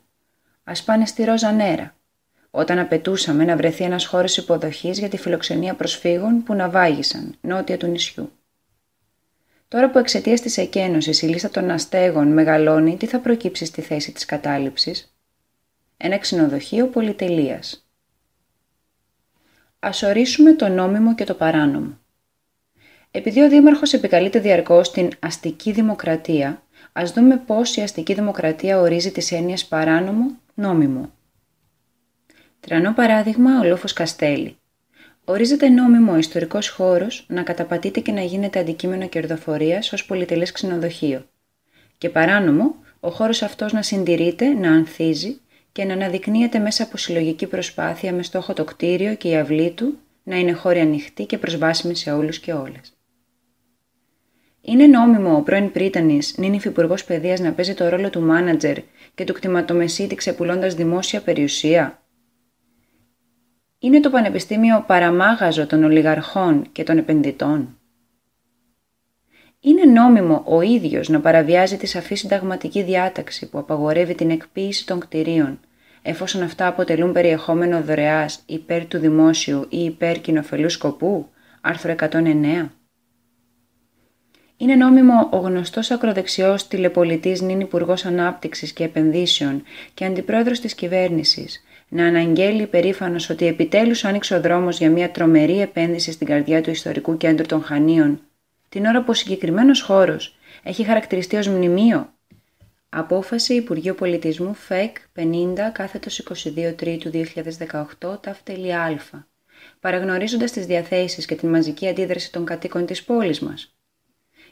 «Ας 0.63 0.83
πάνε 0.83 1.05
στη 1.05 1.23
Ρόζα 1.23 1.51
Νέρα», 1.51 1.95
όταν 2.51 2.79
απαιτούσαμε 2.79 3.45
να 3.45 3.55
βρεθεί 3.55 3.83
ένας 3.83 4.05
χώρος 4.05 4.37
υποδοχής 4.37 4.99
για 4.99 5.09
τη 5.09 5.17
φιλοξενία 5.17 5.73
προσφύγων 5.73 6.43
που 6.43 6.53
ναυάγησαν 6.53 7.35
νότια 7.41 7.77
του 7.77 7.87
νησιού. 7.87 8.31
Τώρα 9.73 9.89
που 9.89 9.97
εξαιτίας 9.97 10.41
της 10.41 10.57
εκένωσης 10.57 11.21
η 11.21 11.27
λίστα 11.27 11.49
των 11.49 11.69
αστέγων 11.69 12.27
μεγαλώνει, 12.27 12.97
τι 12.97 13.05
θα 13.05 13.19
προκύψει 13.19 13.65
στη 13.65 13.81
θέση 13.81 14.11
της 14.11 14.25
κατάληψης; 14.25 15.15
Ένα 15.97 16.17
ξενοδοχείο 16.17 16.87
πολυτελείας. 16.87 17.87
Α 19.79 19.89
ορίσουμε 20.03 20.53
το 20.53 20.67
νόμιμο 20.67 21.15
και 21.15 21.23
το 21.23 21.33
παράνομο. 21.33 21.97
Επειδή 23.11 23.41
ο 23.41 23.49
Δήμαρχος 23.49 23.93
επικαλείται 23.93 24.39
διαρκώς 24.39 24.91
την 24.91 25.09
αστική 25.19 25.71
δημοκρατία, 25.71 26.63
ας 26.93 27.11
δούμε 27.11 27.37
πώς 27.37 27.75
η 27.75 27.81
αστική 27.81 28.13
δημοκρατία 28.13 28.79
ορίζει 28.79 29.11
τις 29.11 29.31
έννοιες 29.31 29.65
παράνομο, 29.65 30.25
νόμιμο. 30.53 31.11
Τρανό 32.59 32.93
παράδειγμα 32.93 33.59
ο 33.59 33.63
Λόφος 33.63 33.93
Καστέλη. 33.93 34.57
Ορίζεται 35.25 35.69
νόμιμο 35.69 36.11
ο 36.11 36.17
ιστορικός 36.17 36.69
χώρος 36.69 37.25
να 37.27 37.43
καταπατείται 37.43 37.99
και 37.99 38.11
να 38.11 38.21
γίνεται 38.21 38.59
αντικείμενο 38.59 39.07
κερδοφορίας 39.07 39.93
ως 39.93 40.05
πολυτελές 40.05 40.51
ξενοδοχείο. 40.51 41.25
Και 41.97 42.09
παράνομο 42.09 42.75
ο 42.99 43.09
χώρος 43.09 43.41
αυτός 43.41 43.73
να 43.73 43.81
συντηρείται, 43.81 44.47
να 44.47 44.71
ανθίζει 44.71 45.39
και 45.71 45.85
να 45.85 45.93
αναδεικνύεται 45.93 46.59
μέσα 46.59 46.83
από 46.83 46.97
συλλογική 46.97 47.47
προσπάθεια 47.47 48.13
με 48.13 48.23
στόχο 48.23 48.53
το 48.53 48.63
κτίριο 48.63 49.15
και 49.15 49.29
η 49.29 49.35
αυλή 49.35 49.71
του 49.71 49.97
να 50.23 50.35
είναι 50.35 50.51
χώροι 50.51 50.79
ανοιχτοί 50.79 51.25
και 51.25 51.37
προσβάσιμοι 51.37 51.95
σε 51.95 52.11
όλους 52.11 52.39
και 52.39 52.53
όλες. 52.53 52.97
Είναι 54.61 54.87
νόμιμο 54.87 55.35
ο 55.35 55.41
πρώην 55.41 55.71
Πρίτανης, 55.71 56.37
νυν 56.37 56.53
υφυπουργό 56.53 56.95
παιδείας, 57.07 57.39
να 57.39 57.51
παίζει 57.51 57.73
το 57.73 57.89
ρόλο 57.89 58.09
του 58.09 58.21
μάνατζερ 58.21 58.77
και 59.15 59.23
του 59.23 59.33
κτηματομεσίτη 59.33 60.15
ξεπουλώντας 60.15 60.75
δημόσια 60.75 61.21
περιουσία; 61.21 62.02
Είναι 63.83 63.99
το 63.99 64.09
πανεπιστήμιο 64.09 64.83
παραμάγαζο 64.87 65.67
των 65.67 65.83
ολιγαρχών 65.83 66.71
και 66.71 66.83
των 66.83 66.97
επενδυτών. 66.97 67.77
Είναι 69.59 69.83
νόμιμο 69.83 70.43
ο 70.45 70.61
ίδιος 70.61 71.09
να 71.09 71.19
παραβιάζει 71.19 71.77
τη 71.77 71.85
σαφή 71.85 72.15
συνταγματική 72.15 72.83
διάταξη 72.83 73.49
που 73.49 73.57
απαγορεύει 73.57 74.15
την 74.15 74.29
εκποίηση 74.29 74.85
των 74.85 74.99
κτηρίων, 74.99 75.59
εφόσον 76.01 76.41
αυτά 76.41 76.67
αποτελούν 76.67 77.11
περιεχόμενο 77.11 77.81
δωρεάς 77.81 78.43
υπέρ 78.45 78.85
του 78.85 78.97
δημόσιου 78.97 79.65
ή 79.69 79.83
υπέρ 79.83 80.21
κοινοφελού 80.21 80.69
σκοπού, 80.69 81.29
άρθρο 81.61 81.95
109. 81.99 82.69
Είναι 84.57 84.75
νόμιμο 84.75 85.29
ο 85.31 85.37
γνωστός 85.37 85.91
ακροδεξιός 85.91 86.67
τηλεπολιτής 86.67 87.41
νυν 87.41 87.59
Υπουργός 87.59 88.05
Ανάπτυξης 88.05 88.73
και 88.73 88.83
Επενδύσεων 88.83 89.63
και 89.93 90.05
Αντιπρόεδρος 90.05 90.59
της 90.59 90.75
Κυβέρνησης 90.75 91.62
να 91.93 92.05
αναγγέλει 92.05 92.67
περήφανος 92.67 93.29
ότι 93.29 93.47
επιτέλους 93.47 94.03
άνοιξε 94.03 94.35
ο 94.35 94.41
δρόμος 94.41 94.77
για 94.77 94.89
μια 94.89 95.11
τρομερή 95.11 95.61
επένδυση 95.61 96.11
στην 96.11 96.27
καρδιά 96.27 96.61
του 96.61 96.69
ιστορικού 96.69 97.17
κέντρου 97.17 97.45
των 97.45 97.63
Χανίων, 97.63 98.21
την 98.69 98.85
ώρα 98.85 98.99
που 98.99 99.09
ο 99.09 99.13
συγκεκριμένος 99.13 99.81
χώρος 99.81 100.37
έχει 100.63 100.83
χαρακτηριστεί 100.83 101.35
ως 101.35 101.47
μνημείο. 101.47 102.13
Απόφαση 102.89 103.53
Υπουργείου 103.53 103.95
Πολιτισμού 103.95 104.53
ΦΕΚ 104.53 104.97
50 105.15 105.23
κάθετος 105.73 106.23
22 106.43 106.73
Τρίτου 106.75 107.11
2018 107.99 108.21
ταυτελή 108.21 108.73
Α, 108.73 108.99
παραγνωρίζοντας 109.79 110.51
τις 110.51 110.65
διαθέσεις 110.65 111.25
και 111.25 111.35
την 111.35 111.49
μαζική 111.49 111.87
αντίδραση 111.87 112.31
των 112.31 112.45
κατοίκων 112.45 112.85
της 112.85 113.03
πόλης 113.03 113.39
μας 113.39 113.75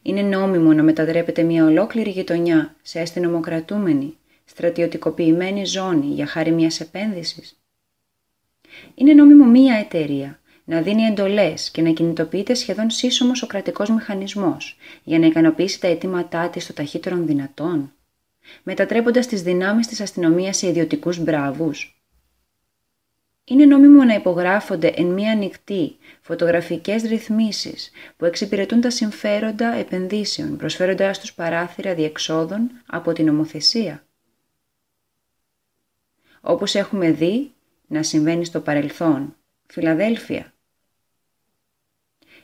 είναι 0.02 0.22
νόμιμο 0.22 0.74
να 0.74 0.84
μετατρέπεται 0.84 1.44
μια 1.44 1.66
ολόκληρη 1.66 2.10
γειτονιά 2.10 2.76
σε 2.82 3.00
αστυνομοκρατούμενη, 3.00 4.18
στρατιωτικοποιημένη 4.52 5.66
ζώνη 5.66 6.06
για 6.06 6.26
χάρη 6.26 6.52
μιας 6.52 6.80
επένδυσης. 6.80 7.62
Είναι 8.96 9.14
νόμιμο 9.14 9.46
μια 9.46 9.76
εταιρεία 9.76 10.40
να 10.64 10.82
δίνει 10.82 11.04
εντολές 11.04 11.70
και 11.72 11.82
να 11.82 11.92
κινητοποιείται 11.92 12.54
σχεδόν 12.54 12.90
σύσσωμος 12.90 13.42
ο 13.42 13.48
κρατικός 13.48 13.90
μηχανισμός 13.90 14.78
για 15.04 15.20
να 15.20 15.26
ικανοποιήσει 15.26 15.80
τα 15.80 15.88
αιτήματά 15.88 16.50
της 16.50 16.64
στο 16.64 16.74
ταχύτερον 16.74 17.26
δυνατόν, 17.26 17.94
μετατρέποντας 18.64 19.28
τις 19.28 19.42
δυνάμεις 19.42 19.88
της 19.88 20.02
αστυνομίας 20.02 20.58
σε 20.58 20.68
ιδιωτικούς 20.68 21.20
μπράβους, 21.20 22.02
είναι 23.44 23.66
νόμιμο 23.66 24.04
να 24.04 24.14
υπογράφονται 24.14 24.94
εν 24.96 25.06
μία 25.06 25.32
ανοιχτή 25.32 25.98
φωτογραφικές 26.22 27.04
ρυθμίσεις 27.04 27.92
που 28.18 28.26
εξυπηρετούν 28.26 28.82
τα 28.82 28.90
συμφέροντα 28.90 29.74
επενδύσεων, 29.74 30.58
προσφέροντάς 30.58 31.20
τους 31.20 31.34
παράθυρα 31.34 31.94
διεξόδων 31.94 32.72
από 32.86 33.14
την 33.14 33.30
ομοθεσία. 33.30 34.06
Όπως 36.42 36.76
έχουμε 36.76 37.12
δει 37.12 37.54
να 37.88 38.04
συμβαίνει 38.04 38.46
στο 38.46 38.62
παρελθόν, 38.62 39.36
Φιλαδέλφια, 39.68 40.54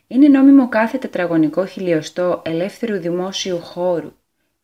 Είναι 0.08 0.28
νόμιμο 0.28 0.70
κάθε 0.70 0.98
τετραγωνικό 0.98 1.66
χιλιοστό 1.66 2.42
ελεύθερου 2.46 3.00
δημόσιου 3.00 3.60
χώρου 3.60 4.14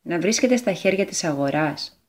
να 0.01 0.19
βρίσκεται 0.19 0.55
στα 0.55 0.73
χέρια 0.73 1.05
της 1.05 1.23
αγοράς. 1.23 2.03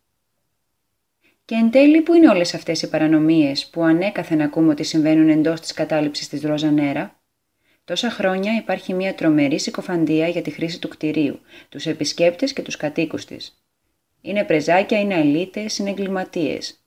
Και 1.45 1.54
εν 1.54 1.71
τέλει 1.71 2.02
που 2.02 2.14
είναι 2.14 2.28
όλες 2.28 2.54
αυτές 2.54 2.83
οι 2.83 2.88
παρανομίες 2.88 3.66
που 3.66 3.83
ανέκαθεν 3.83 4.40
ακούμε 4.40 4.71
ότι 4.71 4.83
συμβαίνουν 4.83 5.28
εντός 5.28 5.61
της 5.61 5.73
κατάληψης 5.73 6.28
της 6.28 6.43
Ρόζα 6.43 6.71
Νέρα. 6.71 7.21
Τόσα 7.85 8.11
χρόνια 8.11 8.57
υπάρχει 8.57 8.95
μια 8.95 9.14
τρομερή 9.14 9.61
συκοφαντία 9.61 10.28
για 10.28 10.43
τη 10.43 10.50
χρήση 10.50 10.78
του 10.78 10.88
κτηρίου, 10.88 11.40
τους 11.69 11.87
επισκέπτες 11.87 12.52
και 12.52 12.62
τους 12.62 12.76
κατοίκους 12.76 13.25
της. 13.25 13.64
Είναι 14.21 14.45
πρεζάκια, 14.45 15.00
είναι 15.00 15.14
αλήτες, 15.14 15.78
είναι 15.78 15.90
εγκληματίες. 15.90 16.84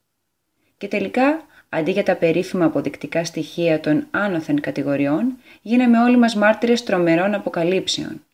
Και 0.78 0.88
τελικά, 0.88 1.46
αντί 1.70 1.92
για 1.92 2.04
τα 2.04 2.16
περίφημα 2.16 2.66
αποδεικτικά 2.66 3.26
στοιχεία 3.26 3.80
των 3.80 4.08
άνωθεν 4.12 4.62
κατηγοριών, 4.62 5.38
γίναμε 5.62 6.00
όλοι 6.00 6.18
μας 6.18 6.36
μάρτυρες 6.36 6.84
τρομερών 6.84 7.34
αποκαλύψεων. 7.34 8.26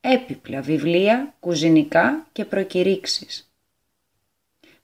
Έπιπλα, 0.00 0.60
βιβλία, 0.60 1.34
κουζινικά 1.40 2.26
και 2.32 2.44
προκηρύξεις. 2.44 3.52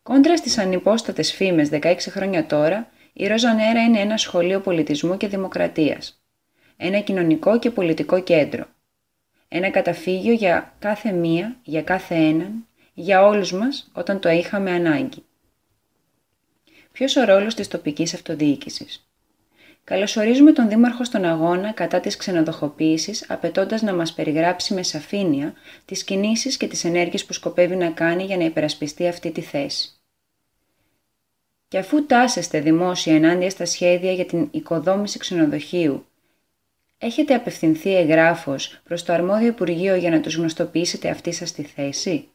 Κόντρα 0.03 0.37
στις 0.37 0.59
ανυπόστατες 0.59 1.33
φήμες 1.33 1.69
16 1.69 2.11
χρόνια 2.11 2.47
τώρα, 2.47 2.89
η 3.13 3.27
Ροζανέρα 3.27 3.83
είναι 3.83 4.01
ένα 4.01 4.17
σχολείο 4.17 4.61
πολιτισμού 4.61 5.17
και 5.17 5.29
δημοκρατίας. 5.29 6.23
Ένα 6.77 6.99
κοινωνικό 6.99 7.59
και 7.59 7.71
πολιτικό 7.71 8.21
κέντρο. 8.21 8.67
Ένα 9.49 9.71
καταφύγιο 9.71 10.33
για 10.33 10.75
κάθε 10.79 11.13
μία, 11.13 11.57
για 11.63 11.83
κάθε 11.83 12.15
έναν, 12.15 12.67
για 12.95 13.27
όλους 13.27 13.53
μας 13.53 13.91
όταν 13.93 14.21
το 14.21 14.29
είχαμε 14.29 14.71
ανάγκη. 14.71 15.25
Ποιος 16.95 17.17
ο 17.17 17.25
ρόλος 17.25 17.55
της 17.55 17.69
τοπικής 17.69 18.15
αυτοδιοίκησης; 18.15 19.09
Καλωσορίζουμε 19.85 20.53
τον 20.53 20.69
Δήμαρχο 20.69 21.05
στον 21.05 21.25
αγώνα 21.25 21.73
κατά 21.73 22.01
της 22.01 22.17
ξενοδοχοποίησης, 22.17 23.31
απαιτώντας 23.31 23.83
να 23.83 23.95
μας 23.95 24.13
περιγράψει 24.13 24.75
με 24.75 24.83
σαφήνεια 24.83 25.55
τις 25.85 26.05
κινήσεις 26.05 26.57
και 26.57 26.67
τις 26.67 26.85
ενέργειες 26.85 27.25
που 27.25 27.33
σκοπεύει 27.33 27.77
να 27.77 27.91
κάνει 27.91 28.25
για 28.25 28.37
να 28.37 28.45
υπερασπιστεί 28.45 29.09
αυτή 29.09 29.31
τη 29.31 29.41
θέση. 29.41 29.93
Και 31.69 31.79
αφού 31.79 32.07
τάσεστε 32.07 32.61
δημόσια 32.61 33.15
ενάντια 33.15 33.51
στα 33.51 33.65
σχέδια 33.65 34.13
για 34.13 34.27
την 34.27 34.49
οικοδόμηση 34.51 35.19
ξενοδοχείου, 35.19 36.07
έχετε 36.99 37.35
απευθυνθεί 37.35 37.97
εγγράφος 37.97 38.81
προς 38.85 39.03
το 39.03 39.13
αρμόδιο 39.13 39.47
Υπουργείο 39.47 39.95
για 39.95 40.11
να 40.11 40.21
τους 40.21 40.37
γνωστοποιήσετε 40.37 41.09
αυτή 41.09 41.33
σας 41.33 41.53
τη 41.53 41.63
θέση; 41.63 42.29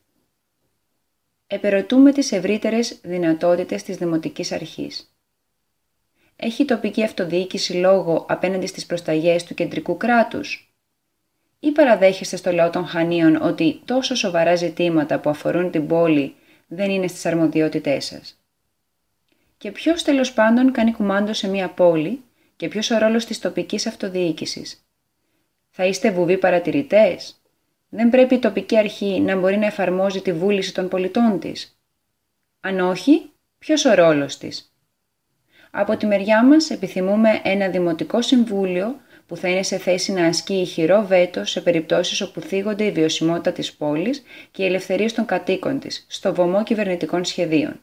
Επερωτούμε 1.52 2.12
τις 2.12 2.32
ευρύτερες 2.32 3.00
δυνατότητες 3.02 3.84
της 3.84 3.98
Δημοτικής 3.98 4.52
Αρχής. 4.52 5.14
Έχει 6.36 6.62
η 6.62 6.66
τοπική 6.66 7.04
αυτοδιοίκηση 7.04 7.74
λόγο 7.74 8.26
απέναντι 8.30 8.66
στις 8.66 8.86
προσταγές 8.86 9.44
του 9.44 9.54
κεντρικού 9.54 9.98
κράτους; 9.98 10.74
Ή 11.60 11.72
παραδέχεστε 11.72 12.36
στο 12.36 12.52
λαό 12.52 12.70
των 12.70 12.86
Χανίων 12.86 13.36
ότι 13.42 13.82
τόσο 13.86 14.16
σοβαρά 14.16 14.56
ζητήματα 14.56 15.20
που 15.20 15.30
αφορούν 15.30 15.72
την 15.72 15.88
πόλη 15.88 16.36
δεν 16.68 16.90
είναι 16.90 17.08
στις 17.08 17.26
αρμοδιότητές 17.26 18.06
σας; 18.06 18.40
Και 19.58 19.72
ποιος 19.72 20.04
τέλος 20.04 20.34
πάντων 20.34 20.72
κάνει 20.72 20.92
κουμάντο 20.92 21.34
σε 21.34 21.48
μια 21.48 21.70
πόλη 21.70 22.24
και 22.56 22.68
ποιος 22.68 22.90
ο 22.90 22.98
ρόλος 22.98 23.26
της 23.26 23.40
τοπικής 23.40 23.88
αυτοδιοίκησης; 23.88 24.84
Θα 25.70 25.86
είστε 25.86 26.12
βουβοί 26.12 26.38
παρατηρητές; 26.38 27.39
Δεν 27.90 28.10
πρέπει 28.10 28.36
η 28.36 28.40
τοπική 28.40 28.78
αρχή 28.78 29.20
να 29.20 29.36
μπορεί 29.36 29.58
να 29.58 29.66
εφαρμόζει 29.66 30.22
τη 30.22 30.34
βούληση 30.34 30.74
των 30.74 30.88
πολιτών 30.88 31.40
της. 31.40 31.80
Αν 32.60 32.80
όχι, 32.80 33.32
ποιος 33.58 33.86
ο 33.86 33.94
ρόλος 33.94 34.38
της; 34.38 34.74
Από 35.72 35.98
τη 35.98 36.06
μεριά 36.06 36.46
μας 36.46 36.70
επιθυμούμε 36.70 37.42
ένα 37.44 37.70
δημοτικό 37.70 38.22
συμβούλιο 38.22 39.00
που 39.28 39.36
θα 39.38 39.50
είναι 39.50 39.64
σε 39.64 39.78
θέση 39.78 40.12
να 40.12 40.26
ασκεί 40.26 40.54
ηχηρό 40.54 41.06
βέτο 41.06 41.46
σε 41.46 41.62
περιπτώσεις 41.62 42.22
όπου 42.22 42.42
θίγονται 42.42 42.84
η 42.84 42.92
βιωσιμότητα 42.92 43.52
της 43.52 43.74
πόλης 43.74 44.24
και 44.52 44.64
οι 44.64 44.66
ελευθερίες 44.66 45.14
των 45.14 45.26
κατοίκων 45.26 45.80
της, 45.80 46.06
στο 46.10 46.34
βωμό 46.34 46.64
κυβερνητικών 46.64 47.26
σχεδίων. 47.26 47.82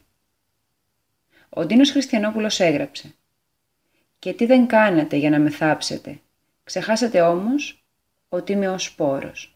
Ο 1.49 1.65
Ντίνος 1.65 1.91
Χριστιανόπουλος 1.91 2.61
έγραψε 2.61 3.15
«Και 4.19 4.33
τι 4.33 4.47
δεν 4.47 4.67
κάνατε 4.67 5.17
για 5.17 5.31
να 5.31 5.39
με 5.39 5.51
θάψετε, 5.51 6.21
ξεχάσατε 6.65 7.21
όμως 7.21 7.85
ότι 8.29 8.53
είμαι 8.53 8.69
ο 8.69 8.79
σπόρος». 8.79 9.56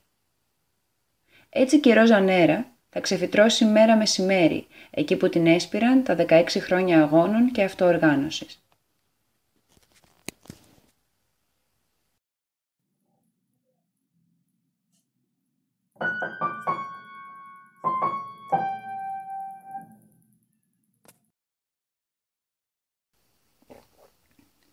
Έτσι 1.51 1.81
και 1.81 1.89
η 1.89 1.93
Ρόζα 1.93 2.21
Νέρα 2.21 2.67
θα 2.89 3.01
ξεφυτρώσει 3.01 3.65
μέρα 3.65 3.97
μεσημέρι, 3.97 4.67
εκεί 4.91 5.17
που 5.17 5.29
την 5.29 5.47
έσπηραν 5.47 6.03
τα 6.03 6.17
16 6.29 6.45
χρόνια 6.49 7.03
αγώνων 7.03 7.51
και 7.51 7.63
αυτοοργάνωσης. 7.63 8.63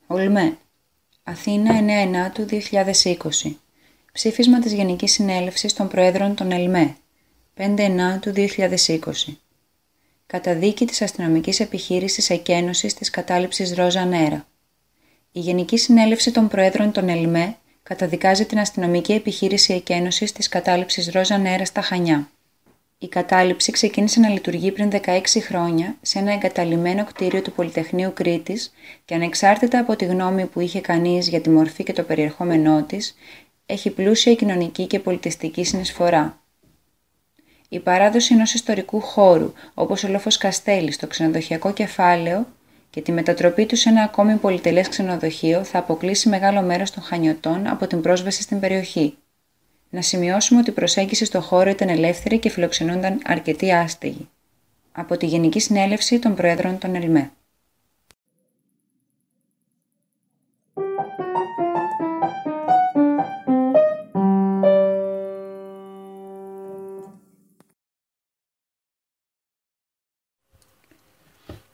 Ολμέ, 0.07 0.57
Αθήνα 1.23 1.71
9 2.29 2.31
του 2.33 2.45
2020 2.45 3.66
Ψήφισμα 4.17 4.60
της 4.60 4.73
Γενικής 4.73 5.12
Συνέλευσης 5.12 5.73
των 5.73 5.88
Προέδρων 5.88 6.36
των 6.36 6.51
ΕΛΜΕ, 6.51 6.95
5-9 7.58 8.19
του 8.21 8.34
2020. 8.36 9.38
Καταδίκη 10.27 10.86
της 10.86 11.01
αστυνομικής 11.01 11.60
επιχείρησης 11.60 12.30
εκένωσης 12.30 12.93
της 12.93 13.10
κατάληψης 13.10 13.73
Ρόζα 13.73 14.06
Νέρα. 14.06 14.47
Η 15.32 15.39
Γενική 15.39 15.77
Συνέλευση 15.77 16.32
των 16.32 16.47
Προέδρων 16.47 16.91
των 16.91 17.10
ΕΛΜΕ 17.10 17.58
καταδικάζει 17.84 18.45
την 18.45 18.60
αστυνομική 18.60 19.13
επιχείρηση 19.13 19.73
εκένωσης 19.73 20.32
της 20.32 20.47
κατάληψης 20.47 21.12
Ρόζα 21.12 21.38
Νέρα 21.38 21.65
στα 21.65 21.82
Χανιά. 21.82 22.30
Η 22.99 23.08
κατάληψη 23.08 23.71
ξεκίνησε 23.71 24.19
να 24.19 24.30
λειτουργεί 24.30 24.71
πριν 24.71 24.89
16 24.91 25.21
χρόνια 25.41 25.95
σε 26.01 26.19
ένα 26.19 26.34
εγκαταλειμμένο 26.34 27.06
κτίριο 27.06 27.41
του 27.41 27.51
Πολυτεχνείου 27.51 28.12
Κρήτης 28.13 28.73
και 29.06 29.15
ανεξάρτητα 29.15 29.80
από 29.80 29.95
τη 29.95 30.06
γνώμη 30.06 30.45
που 30.45 30.60
είχε 30.60 30.82
κανείς 30.82 31.27
για 31.27 31.41
τη 31.41 31.49
μορφή 31.49 31.84
και 31.84 31.93
το 31.93 32.03
περιεχόμενό 32.03 32.84
της, 32.84 33.15
έχει 33.69 33.89
πλούσια 33.89 34.36
κοινωνική 34.36 34.88
και 34.88 34.99
πολιτιστική 34.99 35.63
συνεισφορά. 35.63 36.39
Η 37.69 37.80
παράδοση 37.80 38.34
ενός 38.34 38.53
ιστορικού 38.53 38.99
χώρου, 38.99 39.53
όπως 39.73 40.03
ο 40.03 40.08
Λόφος 40.08 40.38
Καστέλης 40.38 40.95
στο 40.95 41.08
ξενοδοχειακό 41.08 41.73
κεφάλαιο 41.73 42.47
και 42.89 43.01
τη 43.01 43.12
μετατροπή 43.12 43.65
του 43.65 43.75
σε 43.75 43.89
ένα 43.89 44.01
ακόμη 44.01 44.36
πολυτελές 44.36 44.89
ξενοδοχείο 44.89 45.63
θα 45.63 45.80
αποκλείσει 45.80 46.30
μεγάλο 46.30 46.62
μέρος 46.62 46.91
των 46.91 47.03
χανιωτών 47.03 47.67
από 47.67 47.88
την 47.88 48.01
πρόσβαση 48.01 48.41
στην 48.41 48.60
περιοχή. 48.60 49.17
Να 49.89 50.01
σημειώσουμε 50.01 50.60
ότι 50.60 50.69
η 50.69 50.73
προσέγγιση 50.73 51.25
στο 51.25 51.41
χώρο 51.41 51.69
ήταν 51.69 51.89
ελεύθερη 51.89 52.39
και 52.39 52.49
φιλοξενούνταν 52.49 53.21
αρκετοί 53.25 53.71
άστεγοι. 53.71 54.30
Από 54.91 55.17
τη 55.17 55.25
Γενική 55.25 55.60
Συνέλευση 55.60 56.19
των 56.19 56.36
Προέδρων 56.36 56.77
των 56.77 56.95
ΕΛΜΕ. 56.95 57.32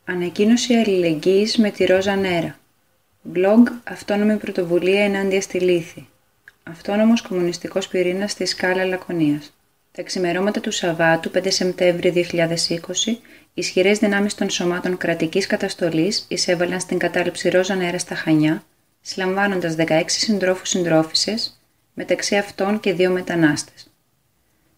Ανακοίνωση 0.06 0.74
αλληλεγγύης 0.74 1.58
με 1.58 1.70
τη 1.70 1.86
Ρόζα 1.86 2.16
Νέρα. 2.16 2.60
Blog 3.34 3.64
Αυτόνομη 3.84 4.38
πρωτοβουλία 4.38 5.04
ενάντια 5.04 5.42
στη 5.42 5.60
λύθη. 5.60 6.08
Αυτόνομος 6.64 7.22
κομμουνιστικός 7.22 7.88
πυρήνας 7.88 8.32
στη 8.32 8.46
σκάλα 8.46 8.86
Λακωνίας. 8.86 9.54
Τα 9.92 10.04
ξημερώματα 10.04 10.60
του 10.60 10.72
Σαββάτου 10.72 11.32
5 11.32 11.52
Σεπτέμβρη 11.52 12.10
2020, 12.10 13.20
ισχυρές 13.54 14.00
δυνάμεις 14.00 14.36
των 14.36 14.50
σωμάτων 14.50 14.98
κρατικής 14.98 15.48
καταστολής 15.48 16.26
εισέβαλαν 16.28 16.80
στην 16.80 16.98
κατάληψη 16.98 17.50
Ρόζα 17.50 17.76
Νέρα 17.76 17.98
στα 17.98 18.16
Χανιά, 18.16 18.64
συλλαμβάνοντας 19.02 19.76
16 19.76 20.04
συντρόφους 20.08 20.70
συντρόφισσες, 20.70 21.62
μεταξύ 21.94 22.36
αυτών 22.36 22.80
και 22.80 22.94
δύο 22.94 23.12
μετανάστες. 23.12 23.88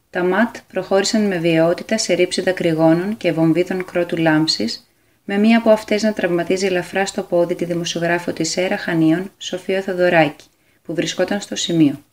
Τα 0.10 0.24
ΜΑΤ 0.24 0.56
προχώρησαν 0.68 1.28
με 1.28 1.38
βιαιότητα 1.38 1.98
σε 1.98 2.14
ρήψη 2.14 2.42
δακρυγόνων 2.42 3.18
και 3.18 3.32
βομβίδων 3.32 3.86
κρότου 3.86 4.18
λάμψης, 4.18 4.85
με 5.26 5.38
μία 5.38 5.58
από 5.58 5.70
αυτές 5.70 6.04
να 6.04 6.14
τραυματίζει 6.14 6.66
ελαφρά 6.66 7.06
στο 7.06 7.22
πόδι 7.22 7.56
τη 7.56 7.66
δημοσιογράφο 7.66 8.32
της 8.32 8.58
ΕΡΑ 8.58 8.78
Χανίων, 8.78 9.32
Σοφία 9.38 9.82
Θοδωράκη, 9.82 10.46
που 10.84 10.94
βρισκόταν 10.94 11.42
στο 11.42 11.56
σημείο. 11.56 12.04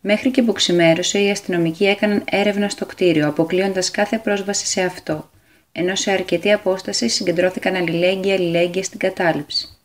Μέχρι 0.00 0.30
και 0.30 0.42
που 0.42 0.52
ξημέρωσε, 0.52 1.18
οι 1.18 1.30
αστυνομικοί 1.30 1.86
έκαναν 1.86 2.22
έρευνα 2.30 2.68
στο 2.68 2.86
κτίριο, 2.86 3.28
αποκλείοντας 3.28 3.90
κάθε 3.90 4.18
πρόσβαση 4.18 4.66
σε 4.66 4.82
αυτό, 4.82 5.30
ενώ 5.72 5.94
σε 5.94 6.10
αρκετή 6.10 6.52
απόσταση 6.52 7.08
συγκεντρώθηκαν 7.08 7.74
αλληλέγγυα 7.74 8.34
αλληλέγγυα 8.34 8.82
στην 8.82 8.98
κατάληψη. 8.98 9.78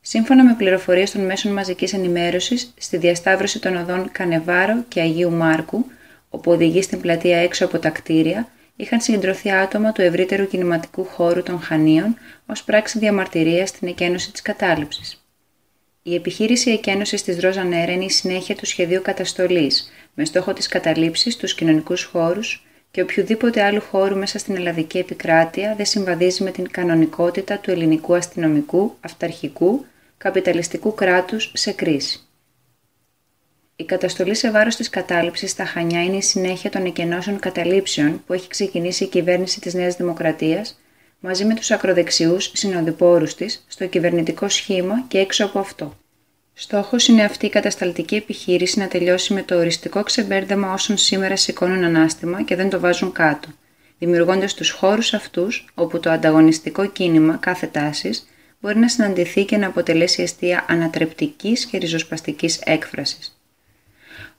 Σύμφωνα 0.00 0.44
με 0.44 0.54
πληροφορίες 0.54 1.10
των 1.10 1.24
μέσων 1.24 1.52
μαζικής 1.52 1.92
ενημέρωσης, 1.92 2.74
στη 2.78 2.96
διασταύρωση 2.96 3.60
των 3.60 3.76
οδών 3.76 4.08
Κανεβάρο 4.12 4.84
και 4.88 5.00
Αγίου 5.00 5.30
Μάρκου, 5.30 5.84
όπου 6.28 6.50
οδηγεί 6.50 6.82
στην 6.82 7.00
πλατεία 7.00 7.38
έξω 7.38 7.64
από 7.64 7.78
τα 7.78 7.90
κτίρια, 7.90 8.48
είχαν 8.80 9.00
συγκεντρωθεί 9.00 9.50
άτομα 9.50 9.92
του 9.92 10.02
ευρύτερου 10.02 10.46
κινηματικού 10.46 11.04
χώρου 11.04 11.42
των 11.42 11.60
Χανίων 11.60 12.16
ως 12.46 12.64
πράξη 12.64 12.98
διαμαρτυρίας 12.98 13.68
στην 13.68 13.88
εκένωση 13.88 14.32
της 14.32 14.42
κατάληψης. 14.42 15.24
Η 16.02 16.14
επιχείρηση 16.14 16.70
εκένωσης 16.70 17.22
της 17.22 17.40
Ρόζα 17.40 17.64
Νέρα 17.64 17.92
είναι 17.92 18.04
η 18.04 18.10
συνέχεια 18.10 18.54
του 18.54 18.66
σχεδίου 18.66 19.02
καταστολής, 19.02 19.92
με 20.14 20.24
στόχο 20.24 20.52
τη 20.52 20.68
καταλήψη 20.68 21.30
στους 21.30 21.54
κοινωνικούς 21.54 22.04
χώρους 22.04 22.66
και 22.90 23.02
οποιοδήποτε 23.02 23.62
άλλου 23.62 23.80
χώρου 23.80 24.16
μέσα 24.16 24.38
στην 24.38 24.56
ελλαδική 24.56 24.98
επικράτεια 24.98 25.74
δεν 25.76 25.86
συμβαδίζει 25.86 26.42
με 26.42 26.50
την 26.50 26.70
κανονικότητα 26.70 27.58
του 27.58 27.70
ελληνικού 27.70 28.14
αστυνομικού, 28.14 28.96
αυταρχικού, 29.00 29.84
καπιταλιστικού 30.18 30.94
κράτους 30.94 31.52
σε 31.54 31.72
κρίση. 31.72 32.27
Η 33.80 33.84
καταστολή 33.84 34.34
σε 34.34 34.50
βάρος 34.50 34.76
της 34.76 34.88
κατάληψης 34.88 35.50
στα 35.50 35.64
Χανιά 35.64 36.02
είναι 36.02 36.16
η 36.16 36.22
συνέχεια 36.22 36.70
των 36.70 36.84
εκενώσεων 36.84 37.38
καταλήψεων 37.38 38.22
που 38.26 38.32
έχει 38.32 38.48
ξεκινήσει 38.48 39.04
η 39.04 39.06
κυβέρνηση 39.06 39.60
της 39.60 39.74
Νέας 39.74 39.96
Δημοκρατίας 39.96 40.80
μαζί 41.20 41.44
με 41.44 41.54
τους 41.54 41.70
ακροδεξιούς 41.70 42.50
συνοδοιπόρους 42.54 43.34
της 43.34 43.64
στο 43.68 43.86
κυβερνητικό 43.86 44.48
σχήμα 44.48 45.04
και 45.08 45.18
έξω 45.18 45.44
από 45.44 45.58
αυτό. 45.58 45.96
Στόχος 46.52 47.08
είναι 47.08 47.24
αυτή 47.24 47.46
η 47.46 47.48
κατασταλτική 47.48 48.14
επιχείρηση 48.14 48.78
να 48.78 48.88
τελειώσει 48.88 49.32
με 49.32 49.42
το 49.42 49.58
οριστικό 49.58 50.02
ξεμπέρδεμα 50.02 50.72
όσων 50.72 50.96
σήμερα 50.96 51.36
σηκώνουν 51.36 51.84
ανάστημα 51.84 52.42
και 52.42 52.56
δεν 52.56 52.70
το 52.70 52.80
βάζουν 52.80 53.12
κάτω, 53.12 53.48
δημιουργώντας 53.98 54.54
τους 54.54 54.70
χώρους 54.70 55.14
αυτούς 55.14 55.66
όπου 55.74 56.00
το 56.00 56.10
ανταγωνιστικό 56.10 56.86
κίνημα 56.86 57.36
κάθε 57.36 57.66
τάσης 57.66 58.28
μπορεί 58.60 58.78
να 58.78 58.88
συναντηθεί 58.88 59.44
και 59.44 59.56
να 59.56 59.66
αποτελέσει 59.66 60.22
αιστεία 60.22 60.64
ανατρεπτικής 60.68 61.66
και 61.66 61.78
ριζοσπαστικής 61.78 62.60
έκφρασης. 62.64 63.37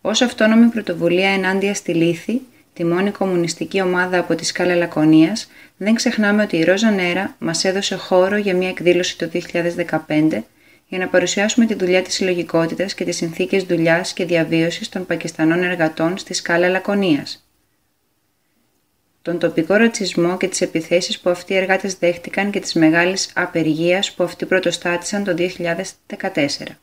Ως 0.01 0.21
αυτόνομη 0.21 0.65
πρωτοβουλία 0.65 1.29
ενάντια 1.29 1.73
στη 1.73 1.93
Λύθη, 1.93 2.41
τη 2.73 2.85
μόνη 2.85 3.12
κομμουνιστική 3.12 3.81
ομάδα 3.81 4.19
από 4.19 4.35
τη 4.35 4.45
σκάλα 4.45 4.75
Λακωνίας, 4.75 5.49
δεν 5.77 5.93
ξεχνάμε 5.95 6.43
ότι 6.43 6.57
η 6.57 6.63
Ρόζα 6.63 6.91
Νέρα 6.91 7.35
μας 7.39 7.63
έδωσε 7.63 7.95
χώρο 7.95 8.38
για 8.38 8.55
μια 8.55 8.69
εκδήλωση 8.69 9.17
το 9.17 9.29
2015 10.07 10.43
για 10.88 10.97
να 10.97 11.07
παρουσιάσουμε 11.07 11.65
τη 11.65 11.73
δουλειά 11.73 12.01
της 12.01 12.13
συλλογικότητας 12.13 12.93
και 12.93 13.03
τις 13.03 13.15
συνθήκες 13.15 13.63
δουλειάς 13.63 14.13
και 14.13 14.25
διαβίωσης 14.25 14.89
των 14.89 15.05
Πακιστανών 15.05 15.63
εργατών 15.63 16.17
στη 16.17 16.33
σκάλα 16.33 16.69
Λακωνίας. 16.69 17.49
Τον 19.21 19.39
τοπικό 19.39 19.75
ρατσισμό 19.75 20.38
και 20.38 20.47
τις 20.47 20.62
επιθέσεις 20.62 21.19
που 21.19 21.29
αυτοί 21.29 21.53
οι 21.53 21.57
εργάτες 21.57 21.93
δέχτηκαν 21.93 22.51
και 22.51 22.59
τις 22.59 22.73
μεγάλες 22.73 23.29
απεργίας 23.35 24.13
που 24.13 24.23
αυτοί 24.23 24.45
πρωτοστάτησαν 24.45 25.23
το 25.23 25.33
2014. 25.33 26.79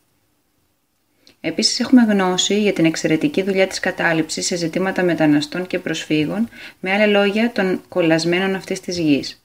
Επίσης 1.46 1.80
έχουμε 1.80 2.02
γνώση 2.02 2.60
για 2.60 2.72
την 2.72 2.84
εξαιρετική 2.84 3.42
δουλειά 3.42 3.66
της 3.66 3.80
κατάληψης 3.80 4.46
σε 4.46 4.56
ζητήματα 4.56 5.02
μεταναστών 5.02 5.66
και 5.66 5.78
προσφύγων, 5.78 6.48
με 6.80 6.92
άλλα 6.92 7.06
λόγια 7.06 7.52
των 7.52 7.82
κολλασμένων 7.88 8.54
αυτής 8.54 8.80
της 8.80 8.98
γης. 8.98 9.44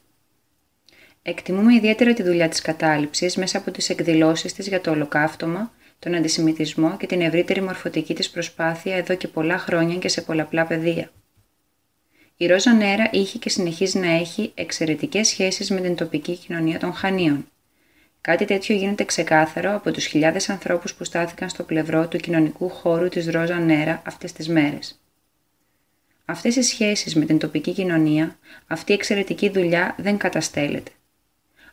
Εκτιμούμε 1.21 1.73
ιδιαίτερα 1.73 2.13
τη 2.13 2.23
δουλειά 2.23 2.49
της 2.49 2.61
κατάληψης 2.61 3.35
μέσα 3.35 3.57
από 3.57 3.71
τις 3.71 3.89
εκδηλώσεις 3.89 4.53
της 4.53 4.67
για 4.67 4.81
το 4.81 4.91
ολοκαύτωμα, 4.91 5.71
τον 5.99 6.15
αντισημιτισμό 6.15 6.97
και 6.97 7.07
την 7.07 7.21
ευρύτερη 7.21 7.61
μορφωτική 7.61 8.13
της 8.13 8.29
προσπάθεια 8.29 8.95
εδώ 8.95 9.15
και 9.15 9.27
πολλά 9.27 9.57
χρόνια 9.57 9.95
και 9.95 10.07
σε 10.07 10.21
πολλαπλά 10.21 10.65
πεδία. 10.65 11.11
Η 12.37 12.47
Ρόζα 12.47 12.73
Νέρα 12.73 13.09
είχε 13.11 13.37
και 13.37 13.49
συνεχίζει 13.49 13.99
να 13.99 14.11
έχει 14.11 14.51
εξαιρετικές 14.55 15.27
σχέσεις 15.27 15.69
με 15.69 15.81
την 15.81 15.95
τοπική 15.95 16.35
κοινωνία 16.35 16.79
των 16.79 16.93
Χανίων. 16.93 17.50
Κάτι 18.21 18.45
τέτοιο 18.45 18.75
γίνεται 18.75 19.03
ξεκάθαρο 19.03 19.75
από 19.75 19.91
τους 19.91 20.05
χιλιάδες 20.05 20.49
ανθρώπους 20.49 20.93
που 20.93 21.03
στάθηκαν 21.03 21.49
στο 21.49 21.63
πλευρό 21.63 22.07
του 22.07 22.17
κοινωνικού 22.17 22.69
χώρου 22.69 23.09
της 23.09 23.29
Ρόζα 23.29 23.59
Νέρα 23.59 24.01
αυτές 24.05 24.31
τις 24.31 24.47
μέρες. 24.47 24.99
Αυτές 26.25 26.55
οι 26.55 26.61
σχέσεις 26.61 27.15
με 27.15 27.25
την 27.25 27.37
τοπική 27.37 27.71
κοινωνία, 27.73 28.37
αυτή 28.67 28.91
η 28.91 28.95
εξαιρετική 28.95 29.49
δουλειά 29.49 29.95
δεν 29.97 30.17
καταστέλλεται. 30.17 30.91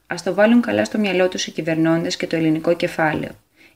Α 0.07 0.15
το 0.25 0.35
βάλουν 0.35 0.61
καλά 0.61 0.85
στο 0.85 0.99
μυαλό 0.99 1.29
τους 1.29 1.47
οι 1.47 1.51
κυβερνώντες 1.51 2.17
και 2.17 2.27
το 2.27 2.37
ελληνικό 2.37 2.77
κεφάλαιο. 2.77 3.31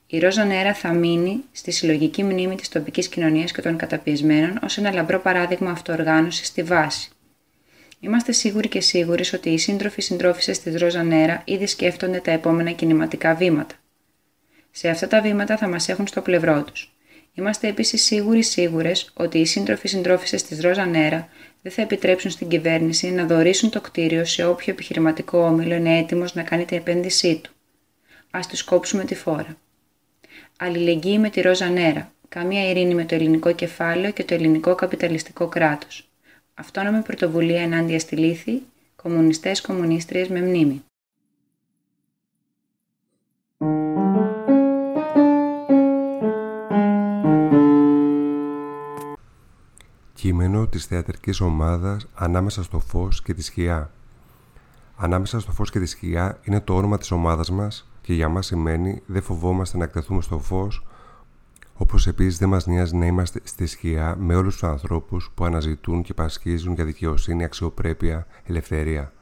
Η 0.07 0.19
Ρόζα 0.19 0.45
Νέρα 0.45 0.75
θα 0.75 0.93
μείνει 0.93 1.45
στη 1.53 1.71
συλλογική 1.71 2.23
μνήμη 2.25 2.55
της 2.55 2.69
τοπικής 2.69 3.09
κοινωνίας 3.09 3.53
και 3.53 3.63
των 3.63 3.77
καταπιεσμένων 3.77 4.59
ως 4.63 4.79
ένα 4.79 4.93
λαμπρό 4.93 5.21
παράδειγμα 5.21 5.71
αυτοοργάνωσης 5.71 6.47
στη 6.47 6.63
βάση. 6.63 7.11
Είμαστε 8.05 8.33
σίγουροι 8.33 8.69
και 8.69 8.81
σίγουροι 8.81 9.25
ότι 9.35 9.51
οι 9.51 9.59
σύντροφοι 9.59 10.01
συντρόφισε 10.03 10.53
της 10.53 10.81
Ρόζα 10.81 11.03
Νέρα 11.03 11.43
ήδη 11.45 11.67
σκέφτονται 11.67 12.21
τα 12.21 12.31
επόμενα 12.31 12.71
κινηματικά 12.71 13.35
βήματα. 13.35 13.75
Σε 14.71 14.89
αυτά 14.89 15.07
τα 15.07 15.21
βήματα 15.21 15.57
θα 15.57 15.69
μας 15.69 15.89
έχουν 15.89 16.07
στο 16.07 16.21
πλευρό 16.21 16.63
τους. 16.63 16.95
Είμαστε 17.35 17.69
επίσης 17.69 18.03
σίγουροι 18.03 18.43
σίγουρες 18.43 19.11
ότι 19.15 19.39
οι 19.39 19.45
σύντροφοι 19.47 19.89
συντρόφισε 19.89 20.37
της 20.37 20.61
Ρόζα 20.61 20.87
Νέρα 20.87 21.29
δεν 21.63 21.73
θα 21.73 21.83
επιτρέψουν 21.83 22.31
στην 22.31 22.49
κυβέρνηση 22.49 23.11
να 23.11 23.27
δωρήσουν 23.27 23.71
το 23.71 23.81
κτίριο 23.81 24.25
σε 24.25 24.45
όποιο 24.45 24.73
επιχειρηματικό 24.73 25.39
όμιλο 25.39 25.75
είναι 25.75 25.99
έτοιμος 25.99 26.35
να 26.35 26.43
κάνει 26.43 26.65
την 26.65 26.77
επένδυσή 26.77 27.41
του. 27.43 27.51
Α 28.31 28.41
τους 28.49 28.63
κόψουμε 28.63 29.05
τη 29.05 29.15
φόρα. 29.15 29.57
Αλληλεγγύη 30.59 31.17
με 31.21 31.31
τη 31.31 31.41
Ρόζα 31.41 31.69
Νέρα. 31.69 32.13
Καμία 32.29 32.71
ειρήνη 32.71 32.95
με 32.95 33.05
το 33.05 33.15
ελληνικό 33.15 33.53
κεφάλαιο 33.53 34.13
και 34.13 34.25
το 34.25 34.35
ελληνικό 34.35 34.75
καπιταλιστικό 34.75 35.49
κράτος. 35.49 36.12
Αυτόνομη 36.55 37.03
πρωτοβουλία 37.03 37.63
ενάντια 37.63 37.99
στη 37.99 38.17
λύθη, 38.17 38.63
κομμουνιστές 38.97 39.61
κομμουνίστριες 39.61 40.29
με 40.29 40.41
μνήμη. 40.41 40.83
Κείμενο 50.15 50.67
της 50.67 50.87
θεατρικής 50.87 51.41
ομάδας 51.41 52.07
«Ανάμεσα 52.15 52.63
στο 52.63 52.79
φως 52.79 53.23
και 53.23 53.35
τη 53.35 53.43
σκιά». 53.43 53.91
«Ανάμεσα 54.97 55.41
στο 55.41 55.53
φως 55.53 55.71
και 55.71 55.79
τη 55.79 55.87
σκιά» 55.87 56.39
είναι 56.43 56.61
το 56.61 56.77
όνομα 56.77 56.99
της 56.99 57.11
ομάδας 57.11 57.51
μας 57.51 57.91
και 58.01 58.15
για 58.15 58.29
μας 58.29 58.47
σημαίνει 58.47 59.03
«Δεν 59.07 59.23
φοβόμαστε 59.23 59.77
να 59.77 59.85
εκτεθούμε 59.85 60.23
στο 60.23 60.39
φως», 60.39 60.85
όπως 61.83 62.07
επίσης 62.07 62.39
δεν 62.39 62.49
μας 62.49 62.67
νοιάζει 62.67 62.97
να 62.97 63.07
είμαστε 63.07 63.41
στη 63.43 63.67
σκιά 63.67 64.17
με 64.19 64.35
όλους 64.35 64.53
τους 64.53 64.65
ανθρώπους 64.69 65.31
που 65.35 65.45
αναζητούν 65.45 66.03
και 66.03 66.15
πασχίζουν 66.15 66.75
για 66.75 66.85
δικαιοσύνη, 66.85 67.45
αξιοπρέπεια, 67.45 68.27
ελευθερία. 68.45 69.13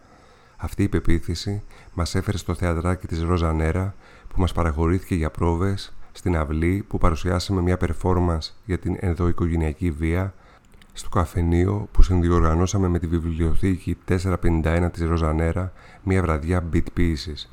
Αυτή 0.56 0.82
η 0.82 0.88
πεποίθηση 0.88 1.62
μας 1.94 2.14
έφερε 2.14 2.36
στο 2.36 2.54
θεατράκι 2.54 3.06
της 3.06 3.22
Ροζανέρα 3.22 3.94
που 4.28 4.40
μας 4.40 4.52
παραχωρήθηκε 4.52 5.14
για 5.14 5.30
πρόβες 5.30 5.92
στην 6.12 6.36
αυλή 6.36 6.84
που 6.88 6.98
παρουσιάσαμε 6.98 7.60
μια 7.60 7.76
performance 7.80 8.50
για 8.64 8.78
την 8.78 8.96
ενδοοικογενειακή 9.00 9.90
βία 9.90 10.34
στο 10.92 11.08
καφενείο 11.08 11.88
που 11.92 12.02
συνδιοργανώσαμε 12.02 12.88
με 12.88 12.98
τη 12.98 13.06
βιβλιοθήκη 13.06 13.96
451 14.08 14.88
της 14.92 15.02
Ροζανέρα 15.02 15.72
μια 16.02 16.22
βραδιά 16.22 16.68
beat 16.72 16.86
pieces. 16.96 17.48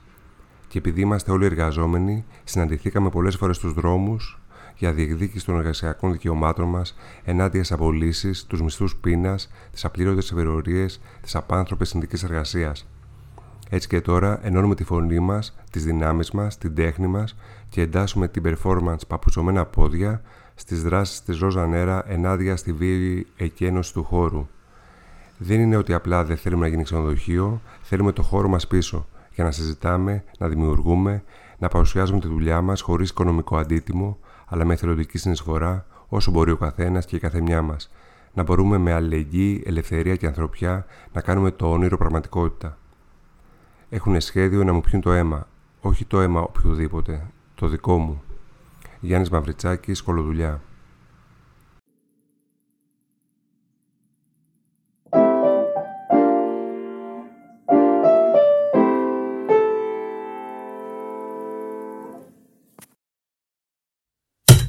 Και 0.67 0.77
επειδή 0.77 1.01
είμαστε 1.01 1.31
όλοι 1.31 1.45
εργαζόμενοι, 1.45 2.25
συναντηθήκαμε 2.43 3.09
πολλές 3.09 3.35
φορές 3.35 3.55
στους 3.55 3.73
δρόμους 3.73 4.39
για 4.77 4.93
διεκδίκηση 4.93 5.45
των 5.45 5.57
εργασιακών 5.57 6.11
δικαιωμάτων 6.11 6.69
μας 6.69 6.95
ενάντια 7.23 7.63
στις 7.63 7.75
απολύσεις, 7.75 8.45
τους 8.45 8.61
μισθούς 8.61 8.95
πείνας, 8.95 9.49
τις 9.71 9.85
απλήρωτες 9.85 10.31
ευερορίες, 10.31 11.01
τις 11.21 11.35
απάνθρωπες 11.35 11.89
συνδικές 11.89 12.23
εργασίας. 12.23 12.87
Έτσι 13.69 13.87
και 13.87 14.01
τώρα 14.01 14.39
ενώνουμε 14.43 14.75
τη 14.75 14.83
φωνή 14.83 15.19
μας, 15.19 15.55
τις 15.71 15.83
δυνάμεις 15.83 16.31
μας, 16.31 16.57
την 16.57 16.75
τέχνη 16.75 17.07
μας 17.07 17.35
και 17.69 17.81
εντάσσουμε 17.81 18.27
την 18.27 18.43
performance 18.45 19.07
παπουτσωμένα 19.07 19.65
πόδια 19.65 20.21
στις 20.55 20.83
δράσεις 20.83 21.23
της 21.23 21.39
Ρόζα 21.39 21.67
Νέρα 21.67 22.11
ενάντια 22.11 22.55
στη 22.55 22.71
βίαιη 22.71 23.27
εκένωση 23.37 23.93
του 23.93 24.03
χώρου. 24.03 24.47
Δεν 25.37 25.59
είναι 25.59 25.75
ότι 25.75 25.93
απλά 25.93 26.23
δεν 26.23 26.37
θέλουμε 26.37 26.61
να 26.61 26.67
γίνει 26.67 26.83
ξενοδοχείο, 26.83 27.61
θέλουμε 27.81 28.11
το 28.11 28.21
χώρο 28.21 28.47
μας 28.47 28.67
πίσω 28.67 29.07
για 29.33 29.43
να 29.43 29.51
συζητάμε, 29.51 30.23
να 30.39 30.47
δημιουργούμε, 30.47 31.23
να 31.57 31.67
παρουσιάζουμε 31.67 32.19
τη 32.19 32.27
δουλειά 32.27 32.61
μας 32.61 32.81
χωρίς 32.81 33.09
οικονομικό 33.09 33.57
αντίτιμο, 33.57 34.17
αλλά 34.47 34.65
με 34.65 34.73
εθελοντική 34.73 35.17
συνεισφορά 35.17 35.85
όσο 36.07 36.31
μπορεί 36.31 36.51
ο 36.51 36.57
καθένας 36.57 37.05
και 37.05 37.15
η 37.15 37.19
καθεμιά 37.19 37.61
μας. 37.61 37.91
Να 38.33 38.43
μπορούμε 38.43 38.77
με 38.77 38.93
αλληλεγγύη, 38.93 39.63
ελευθερία 39.65 40.15
και 40.15 40.27
ανθρωπιά 40.27 40.85
να 41.13 41.21
κάνουμε 41.21 41.51
το 41.51 41.71
όνειρο 41.71 41.97
πραγματικότητα. 41.97 42.77
Έχουν 43.89 44.21
σχέδιο 44.21 44.63
να 44.63 44.73
μου 44.73 44.81
πιούν 44.81 45.01
το 45.01 45.11
αίμα, 45.11 45.47
όχι 45.81 46.05
το 46.05 46.21
αίμα 46.21 46.41
οποιοδήποτε, 46.41 47.27
το 47.55 47.67
δικό 47.67 47.97
μου. 47.97 48.21
Γιάννης 48.99 49.29
Μαυριτσάκης, 49.29 50.01
Κολοδουλιά. 50.01 50.61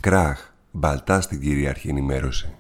Κράχ, 0.01 0.51
μπαλτά 0.73 1.21
στην 1.21 1.41
κυρίαρχη 1.41 1.89
ενημέρωση. 1.89 2.55